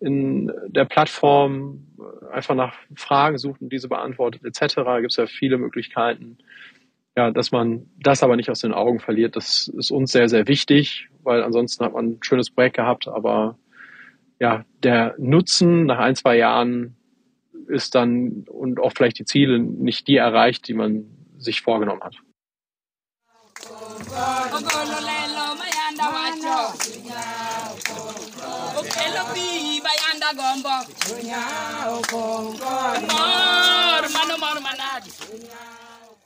in 0.00 0.52
der 0.68 0.84
Plattform 0.84 1.86
einfach 2.32 2.54
nach 2.54 2.74
Fragen 2.94 3.38
sucht 3.38 3.62
und 3.62 3.72
diese 3.72 3.88
beantwortet 3.88 4.44
etc. 4.44 4.76
Gibt 5.00 5.12
es 5.12 5.16
ja 5.16 5.26
viele 5.26 5.58
Möglichkeiten. 5.58 6.38
Ja, 7.16 7.30
dass 7.30 7.52
man 7.52 7.86
das 7.96 8.24
aber 8.24 8.34
nicht 8.34 8.50
aus 8.50 8.60
den 8.60 8.72
Augen 8.72 8.98
verliert, 8.98 9.36
das 9.36 9.68
ist 9.68 9.92
uns 9.92 10.10
sehr, 10.10 10.28
sehr 10.28 10.48
wichtig, 10.48 11.08
weil 11.22 11.44
ansonsten 11.44 11.84
hat 11.84 11.92
man 11.92 12.06
ein 12.06 12.18
schönes 12.22 12.50
Projekt 12.50 12.74
gehabt, 12.76 13.06
aber 13.06 13.56
ja, 14.40 14.64
der 14.82 15.14
Nutzen 15.18 15.86
nach 15.86 15.98
ein, 15.98 16.16
zwei 16.16 16.36
Jahren 16.36 16.96
ist 17.68 17.94
dann 17.94 18.44
und 18.48 18.80
auch 18.80 18.92
vielleicht 18.94 19.18
die 19.18 19.24
Ziele 19.24 19.58
nicht 19.58 20.06
die 20.08 20.16
erreicht, 20.16 20.68
die 20.68 20.74
man 20.74 21.04
sich 21.38 21.62
vorgenommen 21.62 22.02
hat. 22.02 22.16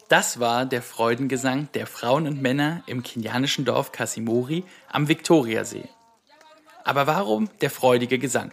Das 0.09 0.41
war 0.41 0.65
der 0.65 0.83
Freudengesang 0.83 1.69
der 1.75 1.87
Frauen 1.87 2.27
und 2.27 2.41
Männer 2.41 2.83
im 2.87 3.03
kenianischen 3.03 3.65
Dorf 3.65 3.93
Kasimori 3.93 4.65
am 4.89 5.09
Viktoriasee. 5.09 5.89
Aber 6.85 7.07
warum 7.07 7.51
der 7.61 7.71
freudige 7.71 8.19
Gesang? 8.19 8.53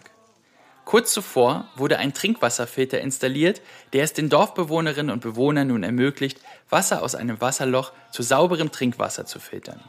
Kurz 0.85 1.13
zuvor 1.13 1.67
wurde 1.75 1.97
ein 1.97 2.13
Trinkwasserfilter 2.13 3.01
installiert, 3.01 3.61
der 3.93 4.03
es 4.03 4.13
den 4.13 4.29
Dorfbewohnerinnen 4.29 5.11
und 5.11 5.21
Bewohnern 5.21 5.69
nun 5.69 5.81
ermöglicht, 5.83 6.39
Wasser 6.69 7.01
aus 7.01 7.15
einem 7.15 7.41
Wasserloch 7.41 7.91
zu 8.11 8.21
sauberem 8.21 8.71
Trinkwasser 8.71 9.25
zu 9.25 9.39
filtern. 9.39 9.83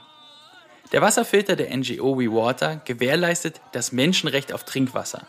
Der 0.93 1.03
Wasserfilter 1.03 1.57
der 1.57 1.77
NGO 1.77 2.17
WeWater 2.19 2.81
gewährleistet 2.85 3.61
das 3.73 3.91
Menschenrecht 3.93 4.53
auf 4.53 4.65
Trinkwasser. 4.65 5.27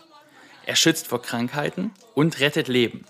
Er 0.64 0.76
schützt 0.76 1.08
vor 1.08 1.20
Krankheiten 1.20 1.92
und 2.14 2.40
rettet 2.40 2.68
Leben. 2.68 3.04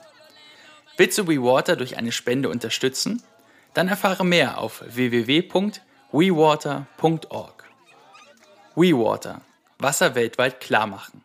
Willst 0.96 1.18
du 1.18 1.28
WeWater 1.28 1.76
durch 1.76 1.96
eine 1.96 2.10
Spende 2.10 2.48
unterstützen? 2.48 3.22
Dann 3.74 3.86
erfahre 3.86 4.24
mehr 4.24 4.58
auf 4.58 4.82
www.wewater.org. 4.84 7.64
WeWater. 8.74 9.42
Wasser 9.78 10.14
weltweit 10.14 10.60
klar 10.60 10.86
machen. 10.86 11.22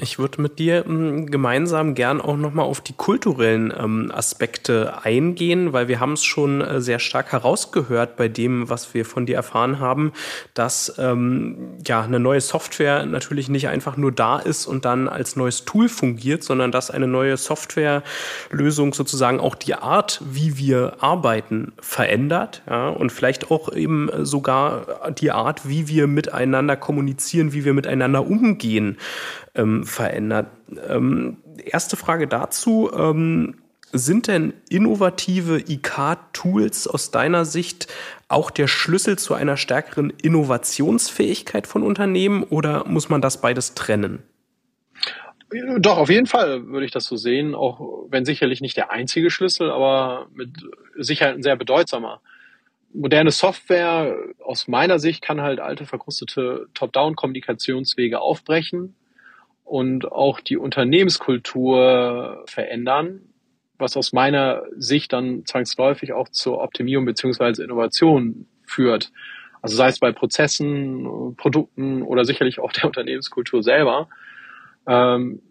Ich 0.00 0.18
würde 0.18 0.40
mit 0.40 0.58
dir 0.58 0.84
ähm, 0.86 1.26
gemeinsam 1.26 1.94
gern 1.94 2.20
auch 2.20 2.36
nochmal 2.36 2.64
auf 2.66 2.80
die 2.80 2.92
kulturellen 2.92 3.72
ähm, 3.76 4.10
Aspekte 4.12 5.04
eingehen, 5.04 5.72
weil 5.72 5.88
wir 5.88 6.00
haben 6.00 6.12
es 6.14 6.24
schon 6.24 6.60
äh, 6.60 6.80
sehr 6.80 6.98
stark 6.98 7.32
herausgehört 7.32 8.16
bei 8.16 8.28
dem, 8.28 8.68
was 8.68 8.94
wir 8.94 9.04
von 9.04 9.26
dir 9.26 9.36
erfahren 9.36 9.80
haben, 9.80 10.12
dass 10.54 10.94
ähm, 10.98 11.78
ja 11.86 12.02
eine 12.02 12.20
neue 12.20 12.40
Software 12.40 13.06
natürlich 13.06 13.48
nicht 13.48 13.68
einfach 13.68 13.96
nur 13.96 14.12
da 14.12 14.38
ist 14.38 14.66
und 14.66 14.84
dann 14.84 15.08
als 15.08 15.36
neues 15.36 15.64
Tool 15.64 15.88
fungiert, 15.88 16.42
sondern 16.42 16.72
dass 16.72 16.90
eine 16.90 17.06
neue 17.06 17.36
Softwarelösung 17.36 18.94
sozusagen 18.94 19.40
auch 19.40 19.54
die 19.54 19.74
Art, 19.74 20.20
wie 20.24 20.58
wir 20.58 20.96
arbeiten, 21.00 21.72
verändert 21.80 22.62
ja, 22.68 22.88
und 22.88 23.12
vielleicht 23.12 23.50
auch 23.50 23.72
eben 23.72 24.10
sogar 24.24 25.12
die 25.18 25.30
Art, 25.30 25.68
wie 25.68 25.88
wir 25.88 26.06
miteinander 26.06 26.76
kommunizieren, 26.76 27.52
wie 27.52 27.64
wir 27.64 27.74
miteinander 27.74 28.26
umgehen 28.26 28.98
ähm, 29.54 29.84
verändert. 29.84 30.48
Ähm, 30.88 31.38
erste 31.64 31.96
Frage 31.96 32.26
dazu. 32.26 32.90
Ähm, 32.94 33.56
sind 33.96 34.26
denn 34.26 34.54
innovative 34.68 35.60
IK-Tools 35.60 36.88
aus 36.88 37.12
deiner 37.12 37.44
Sicht 37.44 37.86
auch 38.26 38.50
der 38.50 38.66
Schlüssel 38.66 39.16
zu 39.18 39.34
einer 39.34 39.56
stärkeren 39.56 40.10
Innovationsfähigkeit 40.10 41.68
von 41.68 41.84
Unternehmen 41.84 42.42
oder 42.42 42.84
muss 42.88 43.08
man 43.08 43.20
das 43.20 43.40
beides 43.40 43.74
trennen? 43.74 44.24
Doch, 45.78 45.98
auf 45.98 46.10
jeden 46.10 46.26
Fall 46.26 46.66
würde 46.66 46.84
ich 46.84 46.90
das 46.90 47.04
so 47.04 47.14
sehen, 47.14 47.54
auch 47.54 48.06
wenn 48.08 48.24
sicherlich 48.24 48.60
nicht 48.60 48.76
der 48.76 48.90
einzige 48.90 49.30
Schlüssel, 49.30 49.70
aber 49.70 50.26
mit 50.34 50.50
Sicherheit 50.96 51.36
ein 51.36 51.44
sehr 51.44 51.54
bedeutsamer. 51.54 52.20
Moderne 52.92 53.30
Software 53.30 54.16
aus 54.44 54.66
meiner 54.66 54.98
Sicht 54.98 55.22
kann 55.22 55.40
halt 55.40 55.60
alte 55.60 55.86
verkrustete 55.86 56.66
Top-Down-Kommunikationswege 56.74 58.20
aufbrechen 58.20 58.96
und 59.64 60.10
auch 60.12 60.40
die 60.40 60.56
Unternehmenskultur 60.56 62.44
verändern. 62.46 63.20
was 63.76 63.96
aus 63.96 64.12
meiner 64.12 64.62
Sicht 64.76 65.12
dann 65.12 65.44
zwangsläufig 65.46 66.12
auch 66.12 66.28
zur 66.28 66.62
Optimierung 66.62 67.04
beziehungsweise 67.06 67.64
Innovation 67.64 68.46
führt. 68.64 69.10
Also 69.62 69.76
sei 69.76 69.88
es 69.88 69.98
bei 69.98 70.12
Prozessen, 70.12 71.34
Produkten 71.36 72.02
oder 72.02 72.24
sicherlich 72.24 72.60
auch 72.60 72.70
der 72.72 72.84
Unternehmenskultur 72.84 73.62
selber. 73.64 74.08
Ähm, 74.86 75.42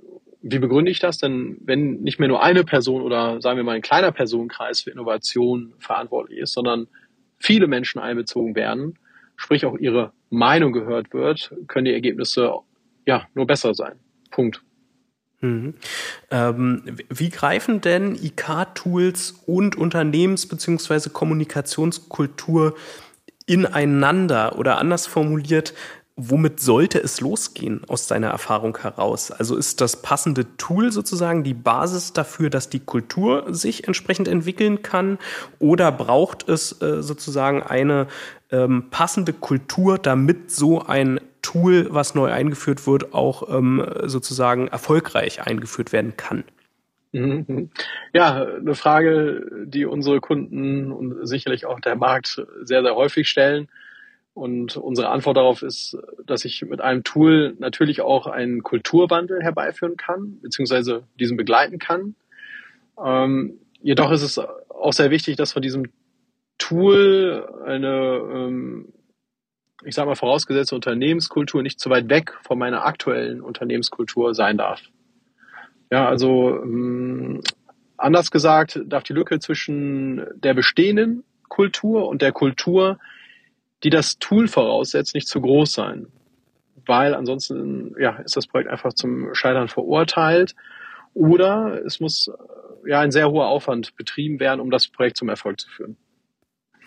wie 0.42 0.60
begründe 0.60 0.92
ich 0.92 1.00
das? 1.00 1.18
Denn 1.18 1.58
wenn 1.66 2.02
nicht 2.02 2.20
mehr 2.20 2.28
nur 2.30 2.44
eine 2.44 2.64
Person 2.64 3.02
oder 3.02 3.42
sagen 3.42 3.58
wir 3.58 3.64
mal 3.64 3.76
ein 3.76 3.82
kleiner 3.82 4.12
Personenkreis 4.12 4.82
für 4.82 4.92
Innovation 4.92 5.74
verantwortlich 5.80 6.40
ist, 6.40 6.54
sondern 6.54 6.88
viele 7.40 7.68
Menschen 7.68 8.00
einbezogen 8.00 8.56
werden, 8.56 9.00
sprich 9.36 9.66
auch 9.66 9.78
ihre 9.78 10.14
Meinung 10.30 10.74
gehört 10.74 11.14
wird, 11.14 11.54
können 11.68 11.86
die 11.86 11.94
Ergebnisse 11.94 12.54
ja 13.06 13.28
nur 13.34 13.48
besser 13.48 13.74
sein. 13.74 14.00
Punkt. 14.34 14.62
Mhm. 15.40 15.76
Ähm, 16.32 16.84
wie 17.10 17.30
greifen 17.30 17.82
denn 17.82 18.16
IK-Tools 18.16 19.36
und 19.46 19.78
Unternehmens- 19.78 20.48
bzw. 20.48 21.10
Kommunikationskultur 21.10 22.76
ineinander 23.46 24.58
oder 24.58 24.78
anders 24.78 25.06
formuliert, 25.06 25.74
womit 26.16 26.60
sollte 26.60 27.00
es 27.00 27.20
losgehen 27.22 27.82
aus 27.88 28.08
deiner 28.08 28.30
Erfahrung 28.30 28.78
heraus? 28.78 29.32
Also 29.32 29.58
ist 29.58 29.82
das 29.82 30.02
passende 30.02 30.56
Tool 30.58 30.92
sozusagen 30.92 31.44
die 31.44 31.54
Basis 31.54 32.14
dafür, 32.14 32.50
dass 32.50 32.70
die 32.70 32.80
Kultur 32.80 33.54
sich 33.54 33.88
entsprechend 33.88 34.30
entwickeln 34.30 34.82
kann? 34.82 35.18
Oder 35.60 35.92
braucht 35.92 36.48
es 36.48 36.82
äh, 36.82 37.04
sozusagen 37.04 37.64
eine 37.64 38.08
ähm, 38.50 38.86
passende 38.92 39.34
Kultur, 39.34 39.98
damit 39.98 40.52
so 40.52 40.82
ein 40.82 41.20
Tool, 41.44 41.88
was 41.92 42.16
neu 42.16 42.32
eingeführt 42.32 42.88
wird, 42.88 43.14
auch 43.14 43.56
ähm, 43.56 43.86
sozusagen 44.06 44.68
erfolgreich 44.70 45.46
eingeführt 45.46 45.94
werden 45.94 46.18
kann? 46.18 46.44
Mhm. 47.12 47.70
Ja, 48.12 48.44
eine 48.44 48.74
Frage, 48.74 49.46
die 49.66 49.86
unsere 49.86 50.20
Kunden 50.20 50.92
und 50.92 51.28
sicherlich 51.28 51.68
auch 51.68 51.80
der 51.80 51.96
Markt 51.96 52.44
sehr, 52.64 52.82
sehr 52.82 52.96
häufig 52.96 53.30
stellen. 53.30 53.70
Und 54.34 54.78
unsere 54.78 55.10
Antwort 55.10 55.38
darauf 55.38 55.62
ist, 55.62 55.96
dass 56.26 56.44
ich 56.44 56.64
mit 56.64 56.82
einem 56.82 57.04
Tool 57.04 57.56
natürlich 57.60 58.02
auch 58.02 58.26
einen 58.26 58.64
Kulturwandel 58.64 59.44
herbeiführen 59.44 59.96
kann, 59.96 60.40
beziehungsweise 60.42 61.04
diesen 61.20 61.38
begleiten 61.38 61.78
kann. 61.78 62.16
Ähm, 63.04 63.60
jedoch 63.84 64.12
ist 64.12 64.24
es 64.24 64.40
auch 64.40 64.94
sehr 64.94 65.12
wichtig, 65.12 65.36
dass 65.36 65.54
von 65.54 65.62
diesem 65.62 65.92
Tool 66.58 67.48
eine, 67.64 68.22
ähm, 68.34 68.88
ich 69.86 69.96
sage 69.96 70.08
mal, 70.08 70.16
vorausgesetzte 70.16 70.76
Unternehmenskultur 70.76 71.62
nicht 71.62 71.80
zu 71.80 71.90
weit 71.90 72.10
weg 72.10 72.38
von 72.44 72.58
meiner 72.58 72.86
aktuellen 72.86 73.42
Unternehmenskultur 73.42 74.34
sein 74.34 74.58
darf. 74.58 74.82
Ja, 75.92 76.08
also 76.08 76.62
ähm, 76.62 77.42
anders 77.98 78.32
gesagt, 78.32 78.80
darf 78.86 79.04
die 79.04 79.14
Lücke 79.14 79.40
zwischen 79.40 80.26
der 80.36 80.54
bestehenden 80.54 81.24
Kultur 81.50 82.08
und 82.08 82.22
der 82.22 82.32
Kultur, 82.32 83.00
die 83.84 83.90
das 83.90 84.18
Tool 84.18 84.48
voraussetzt, 84.48 85.14
nicht 85.14 85.28
zu 85.28 85.42
groß 85.42 85.72
sein. 85.72 86.08
Weil 86.86 87.14
ansonsten 87.14 87.96
ja, 88.00 88.18
ist 88.18 88.36
das 88.36 88.48
Projekt 88.48 88.70
einfach 88.70 88.94
zum 88.94 89.34
Scheitern 89.36 89.68
verurteilt. 89.68 90.56
Oder 91.14 91.82
es 91.86 92.00
muss 92.00 92.32
ja 92.86 93.00
ein 93.00 93.12
sehr 93.12 93.30
hoher 93.30 93.48
Aufwand 93.48 93.96
betrieben 93.96 94.40
werden, 94.40 94.60
um 94.60 94.72
das 94.72 94.88
Projekt 94.88 95.18
zum 95.18 95.30
Erfolg 95.30 95.60
zu 95.60 95.70
führen. 95.70 95.98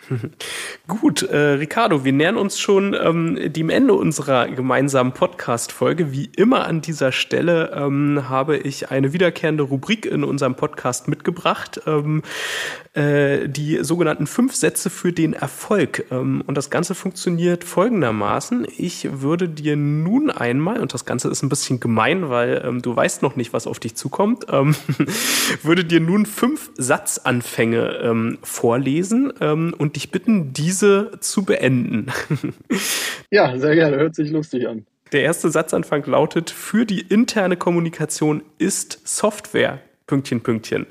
Gut, 0.87 1.23
äh, 1.23 1.37
Ricardo, 1.37 2.05
wir 2.05 2.13
nähern 2.13 2.37
uns 2.37 2.59
schon 2.59 2.93
ähm, 2.93 3.51
dem 3.51 3.69
Ende 3.69 3.93
unserer 3.93 4.47
gemeinsamen 4.47 5.11
Podcast-Folge. 5.11 6.11
Wie 6.11 6.29
immer 6.35 6.65
an 6.65 6.81
dieser 6.81 7.11
Stelle 7.11 7.71
ähm, 7.75 8.29
habe 8.29 8.57
ich 8.57 8.89
eine 8.89 9.13
wiederkehrende 9.13 9.63
Rubrik 9.63 10.05
in 10.05 10.23
unserem 10.23 10.55
Podcast 10.55 11.07
mitgebracht, 11.07 11.81
ähm, 11.85 12.23
äh, 12.93 13.49
die 13.49 13.83
sogenannten 13.83 14.27
fünf 14.27 14.55
Sätze 14.55 14.89
für 14.89 15.11
den 15.11 15.33
Erfolg. 15.33 16.05
Ähm, 16.09 16.43
und 16.45 16.55
das 16.55 16.69
Ganze 16.69 16.95
funktioniert 16.95 17.63
folgendermaßen. 17.63 18.65
Ich 18.77 19.21
würde 19.21 19.49
dir 19.49 19.75
nun 19.75 20.29
einmal, 20.29 20.79
und 20.79 20.93
das 20.93 21.05
Ganze 21.05 21.29
ist 21.29 21.43
ein 21.43 21.49
bisschen 21.49 21.79
gemein, 21.79 22.29
weil 22.29 22.63
ähm, 22.65 22.81
du 22.81 22.95
weißt 22.95 23.21
noch 23.21 23.35
nicht, 23.35 23.51
was 23.51 23.67
auf 23.67 23.79
dich 23.79 23.95
zukommt, 23.95 24.45
ähm, 24.49 24.75
würde 25.63 25.83
dir 25.83 25.99
nun 25.99 26.25
fünf 26.25 26.71
Satzanfänge 26.77 28.37
vorlesen 28.41 29.31
und 29.31 29.96
dich 29.97 30.11
bitten, 30.11 30.53
diese 30.53 31.11
zu 31.19 31.43
beenden. 31.43 32.07
ja, 33.31 33.57
sehr 33.57 33.75
gerne. 33.75 33.97
Hört 33.97 34.15
sich 34.15 34.29
lustig 34.29 34.67
an. 34.67 34.85
Der 35.11 35.23
erste 35.23 35.49
Satzanfang 35.49 36.05
lautet, 36.05 36.49
für 36.51 36.85
die 36.85 37.01
interne 37.01 37.57
Kommunikation 37.57 38.43
ist 38.59 38.99
Software, 39.07 39.81
Pünktchen, 40.05 40.41
Pünktchen. 40.41 40.85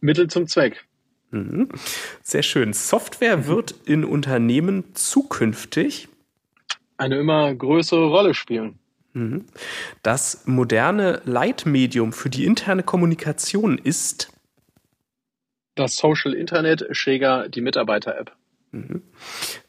Mittel 0.00 0.28
zum 0.28 0.46
Zweck. 0.46 0.84
Mhm. 1.30 1.68
Sehr 2.22 2.42
schön. 2.42 2.72
Software 2.72 3.36
mhm. 3.36 3.46
wird 3.46 3.74
in 3.84 4.04
Unternehmen 4.04 4.84
zukünftig 4.94 6.08
eine 6.96 7.18
immer 7.18 7.54
größere 7.54 8.06
Rolle 8.06 8.34
spielen. 8.34 8.78
Mhm. 9.12 9.44
Das 10.02 10.46
moderne 10.46 11.20
Leitmedium 11.24 12.12
für 12.12 12.30
die 12.30 12.44
interne 12.44 12.82
Kommunikation 12.82 13.78
ist 13.78 14.32
das 15.80 15.96
Social 15.96 16.34
Internet, 16.34 16.86
Schäger, 16.92 17.48
die 17.48 17.60
Mitarbeiter-App. 17.60 18.32
Mhm. 18.72 19.02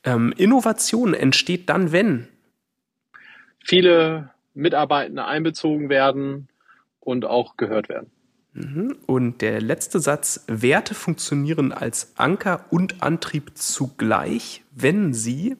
Ähm, 0.03 0.33
Innovation 0.37 1.13
entsteht 1.13 1.69
dann, 1.69 1.91
wenn 1.91 2.27
viele 3.63 4.29
Mitarbeitende 4.53 5.25
einbezogen 5.25 5.89
werden 5.89 6.47
und 6.99 7.25
auch 7.25 7.57
gehört 7.57 7.89
werden. 7.89 8.11
Mhm. 8.53 8.97
Und 9.05 9.41
der 9.41 9.61
letzte 9.61 9.99
Satz, 9.99 10.43
Werte 10.47 10.93
funktionieren 10.93 11.71
als 11.71 12.13
Anker 12.17 12.65
und 12.69 13.01
Antrieb 13.01 13.51
zugleich, 13.55 14.63
wenn 14.71 15.13
sie 15.13 15.55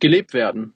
gelebt 0.00 0.34
werden. 0.34 0.72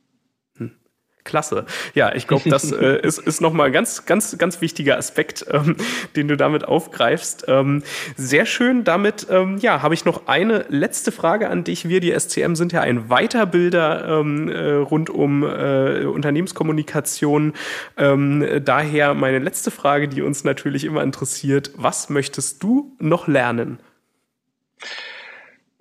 Klasse. 1.25 1.65
Ja, 1.95 2.15
ich 2.15 2.27
glaube, 2.27 2.49
das 2.51 2.71
äh, 2.71 2.99
ist, 3.03 3.19
ist 3.19 3.41
nochmal 3.41 3.69
ein 3.69 3.73
ganz, 3.73 4.05
ganz, 4.05 4.37
ganz 4.37 4.61
wichtiger 4.61 4.99
Aspekt, 4.99 5.47
ähm, 5.51 5.77
den 6.17 6.29
du 6.29 6.37
damit 6.37 6.67
aufgreifst. 6.67 7.47
Ähm, 7.49 7.83
sehr 8.17 8.45
schön. 8.45 8.85
Damit 8.85 9.27
ähm, 9.31 9.59
ja, 9.59 9.81
habe 9.81 9.95
ich 9.95 10.05
noch 10.05 10.27
eine 10.27 10.67
letzte 10.69 11.13
Frage 11.13 11.49
an 11.49 11.65
dich. 11.65 11.89
Wir, 11.89 12.01
die 12.01 12.13
SCM, 12.13 12.55
sind 12.55 12.73
ja 12.73 12.83
ein 12.83 13.09
Weiterbilder 13.09 14.21
ähm, 14.21 14.49
äh, 14.49 14.75
rund 14.75 15.09
um 15.09 15.43
äh, 15.43 16.05
Unternehmenskommunikation. 16.05 17.55
Ähm, 17.97 18.61
daher 18.63 19.15
meine 19.15 19.39
letzte 19.39 19.71
Frage, 19.71 20.09
die 20.09 20.23
uns 20.23 20.45
natürlich 20.45 20.85
immer 20.85 21.03
interessiert. 21.03 21.71
Was 21.77 22.11
möchtest 22.11 22.63
du 22.63 22.95
noch 22.99 23.29
lernen? 23.29 23.79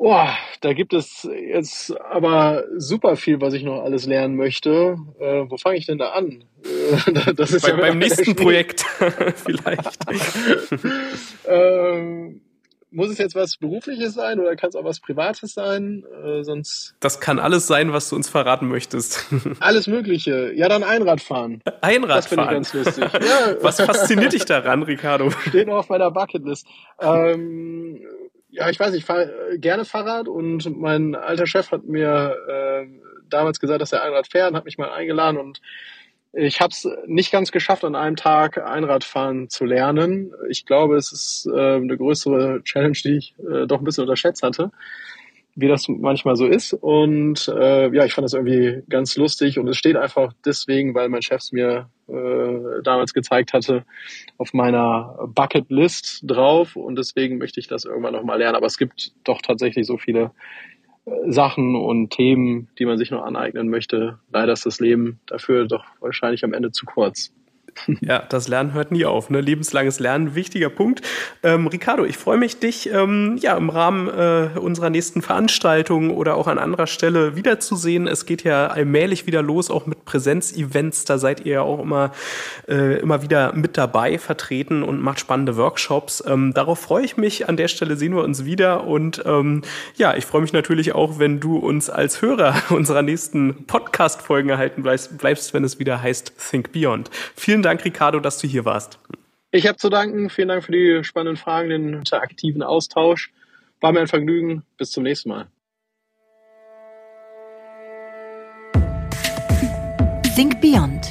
Boah, 0.04 0.38
da 0.60 0.74
gibt 0.74 0.94
es 0.94 1.26
jetzt 1.50 1.98
aber 1.98 2.66
super 2.76 3.16
viel, 3.16 3.40
was 3.40 3.54
ich 3.54 3.64
noch 3.64 3.84
alles 3.84 4.06
lernen 4.06 4.36
möchte. 4.36 4.98
Äh, 5.18 5.46
wo 5.48 5.56
fange 5.56 5.78
ich 5.78 5.86
denn 5.86 5.98
da 5.98 6.10
an? 6.10 6.44
Äh, 6.66 7.34
das 7.36 7.52
ist 7.52 7.62
Bei, 7.62 7.70
ja 7.70 7.78
beim 7.78 8.00
nächsten 8.00 8.36
Projekt 8.36 8.82
vielleicht. 9.46 9.98
ähm, 11.48 12.42
muss 12.92 13.12
es 13.12 13.18
jetzt 13.18 13.34
was 13.34 13.56
Berufliches 13.56 14.14
sein 14.14 14.42
oder 14.42 14.58
kann 14.58 14.72
es 14.72 14.76
auch 14.76 14.84
was 14.84 15.00
Privates 15.00 15.54
sein? 15.54 16.04
Äh, 16.22 16.44
sonst. 16.44 16.96
Das 17.00 17.22
kann 17.22 17.40
alles 17.40 17.68
sein, 17.68 17.94
was 17.94 18.10
du 18.10 18.18
uns 18.18 18.28
verraten 18.28 18.68
möchtest. 18.68 19.26
alles 19.62 19.88
Mögliche. 19.88 20.52
Ja, 20.54 20.68
dann 20.68 20.84
Einradfahren. 20.84 21.64
Einradfahren. 21.80 22.10
Das 22.10 22.28
finde 22.28 22.44
ich 22.44 22.50
ganz 22.50 22.74
lustig. 22.74 23.06
Ja. 23.06 23.56
Was 23.62 23.80
fasziniert 23.80 24.34
dich 24.34 24.44
daran, 24.44 24.84
Ricardo? 24.84 25.30
Steht 25.48 25.68
noch 25.68 25.78
auf 25.78 25.88
meiner 25.88 26.12
Bucketlist. 26.12 26.68
Ähm, 27.00 28.02
ja, 28.54 28.70
ich 28.70 28.80
weiß, 28.80 28.94
ich 28.94 29.04
fahre 29.04 29.52
äh, 29.52 29.58
gerne 29.58 29.84
Fahrrad 29.84 30.28
und 30.28 30.78
mein 30.80 31.16
alter 31.16 31.48
Chef 31.48 31.72
hat 31.72 31.86
mir 31.86 32.36
äh, 32.48 32.86
damals 33.30 33.60
gesagt, 33.60 33.82
dass 33.82 33.92
er 33.92 34.04
Einrad 34.04 34.28
fährt 34.28 34.52
und 34.52 34.58
hat 34.58 34.66
mich 34.66 34.78
mal 34.78 34.92
eingeladen 34.92 35.38
und 35.38 35.60
ich 36.36 36.62
habe 36.62 36.72
es 36.72 36.88
nicht 37.06 37.32
ganz 37.32 37.52
geschafft, 37.52 37.84
an 37.84 37.96
einem 37.96 38.16
Tag 38.16 38.58
Einradfahren 38.58 39.50
zu 39.50 39.66
lernen. 39.66 40.34
Ich 40.50 40.66
glaube, 40.66 40.98
es 40.98 41.12
ist 41.12 41.46
äh, 41.46 41.76
eine 41.76 41.96
größere 41.96 42.64
Challenge, 42.64 42.98
die 43.04 43.18
ich 43.18 43.36
äh, 43.40 43.68
doch 43.68 43.80
ein 43.80 43.84
bisschen 43.84 44.04
unterschätzt 44.04 44.42
hatte 44.42 44.72
wie 45.56 45.68
das 45.68 45.88
manchmal 45.88 46.36
so 46.36 46.48
ist. 46.48 46.74
Und 46.74 47.48
äh, 47.48 47.94
ja, 47.96 48.06
ich 48.06 48.14
fand 48.14 48.26
das 48.26 48.34
irgendwie 48.34 48.82
ganz 48.90 49.16
lustig 49.18 49.60
und 49.60 49.68
es 49.68 49.78
steht 49.78 49.96
einfach 49.96 50.34
deswegen, 50.46 50.96
weil 50.96 51.10
mein 51.10 51.22
Chef 51.22 51.42
es 51.42 51.52
mir 51.52 51.90
äh, 52.08 52.82
damals 52.84 53.14
gezeigt 53.14 53.54
hatte, 53.54 53.86
auf 54.38 54.54
meiner 54.54 55.28
Bucketlist 55.28 56.24
drauf 56.26 56.76
und 56.76 56.98
deswegen 56.98 57.38
möchte 57.38 57.60
ich 57.60 57.68
das 57.68 57.86
irgendwann 57.86 58.14
nochmal 58.14 58.40
lernen. 58.40 58.56
Aber 58.56 58.66
es 58.66 58.78
gibt 58.78 59.12
doch 59.24 59.42
tatsächlich 59.42 59.86
so 59.86 59.98
viele 59.98 60.32
äh, 61.06 61.12
Sachen 61.32 61.76
und 61.76 62.10
Themen, 62.10 62.70
die 62.80 62.86
man 62.86 62.98
sich 62.98 63.12
noch 63.12 63.24
aneignen 63.24 63.70
möchte. 63.70 64.20
Leider 64.32 64.54
ist 64.54 64.66
das 64.66 64.80
Leben 64.80 65.20
dafür 65.28 65.68
doch 65.68 65.86
wahrscheinlich 66.00 66.44
am 66.44 66.54
Ende 66.54 66.72
zu 66.72 66.86
kurz. 66.86 67.32
Ja, 68.02 68.20
das 68.20 68.48
Lernen 68.48 68.74
hört 68.74 68.92
nie 68.92 69.06
auf. 69.06 69.30
Ne? 69.30 69.42
Lebenslanges 69.42 70.00
Lernen, 70.00 70.36
wichtiger 70.36 70.70
Punkt. 70.70 71.02
Ähm, 71.42 71.68
Ricardo, 71.68 72.06
ich 72.06 72.18
freue 72.18 72.38
mich, 72.38 72.60
dich 72.60 72.90
ähm, 72.92 73.38
ja, 73.40 73.56
im 73.56 73.70
Rahmen 73.70 74.08
äh, 74.08 74.60
unserer 74.60 74.90
nächsten 74.90 75.22
Veranstaltung 75.22 76.12
oder 76.12 76.36
auch 76.36 76.48
an 76.48 76.60
anderer 76.60 76.88
Stelle 76.88 77.36
wiederzusehen. 77.36 78.08
Es 78.08 78.26
geht 78.26 78.44
ja 78.44 78.68
allmählich 78.68 79.26
wieder 79.26 79.42
los, 79.42 79.70
auch 79.70 79.86
mit 79.86 80.06
Präsenzevents. 80.06 81.06
Da 81.06 81.18
seid 81.18 81.46
ihr 81.46 81.54
ja 81.54 81.62
auch 81.62 81.80
immer, 81.80 82.12
äh, 82.68 83.00
immer 83.00 83.22
wieder 83.22 83.54
mit 83.54 83.78
dabei 83.78 84.18
vertreten 84.18 84.84
und 84.84 85.02
macht 85.02 85.20
spannende 85.20 85.58
Workshops. 85.58 86.24
Ähm, 86.28 86.54
darauf 86.54 86.80
freue 86.80 87.06
ich 87.06 87.18
mich. 87.18 87.48
An 87.48 87.58
der 87.58 87.68
Stelle 87.68 87.96
sehen 87.96 88.16
wir 88.16 88.24
uns 88.24 88.46
wieder. 88.46 88.86
Und 88.86 89.24
ähm, 89.26 89.62
ja, 89.96 90.16
ich 90.16 90.26
freue 90.26 90.42
mich 90.42 90.54
natürlich 90.54 90.94
auch, 90.94 91.20
wenn 91.20 91.40
du 91.40 91.58
uns 91.58 91.90
als 91.90 92.22
Hörer 92.22 92.56
unserer 92.70 93.02
nächsten 93.02 93.66
Podcast-Folgen 93.66 94.50
erhalten 94.50 94.84
bleibst, 94.84 95.18
bleibst, 95.18 95.54
wenn 95.54 95.64
es 95.64 95.80
wieder 95.80 96.02
heißt 96.02 96.34
Think 96.50 96.72
Beyond. 96.72 97.10
Vielen 97.64 97.78
Dank, 97.78 97.86
Ricardo, 97.86 98.20
dass 98.20 98.40
du 98.40 98.48
hier 98.48 98.66
warst. 98.66 99.00
Ich 99.52 99.68
habe 99.68 99.78
zu 99.78 99.88
danken. 99.88 100.30
Vielen 100.30 100.50
Dank 100.50 100.66
für 100.66 100.74
die 100.74 101.02
spannenden 101.06 101.38
Fragen, 101.38 101.70
den 101.70 101.94
interaktiven 101.94 102.62
Austausch. 102.62 103.32
War 103.80 103.94
mir 103.94 104.02
ein 104.02 104.08
Vergnügen. 104.08 104.64
Bis 104.78 104.92
zum 104.92 105.04
nächsten 105.04 105.30
Mal. 105.30 105.48
Think 110.36 110.60
Beyond, 110.60 111.10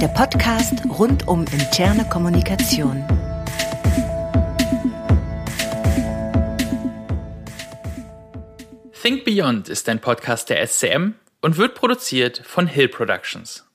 der 0.00 0.06
Podcast 0.06 0.84
rund 0.88 1.26
um 1.26 1.40
interne 1.46 2.04
Kommunikation. 2.08 3.04
Think 9.02 9.24
Beyond 9.24 9.68
ist 9.68 9.88
ein 9.88 9.98
Podcast 9.98 10.48
der 10.48 10.64
SCM 10.64 11.14
und 11.40 11.56
wird 11.56 11.74
produziert 11.74 12.40
von 12.44 12.68
Hill 12.68 12.86
Productions. 12.86 13.67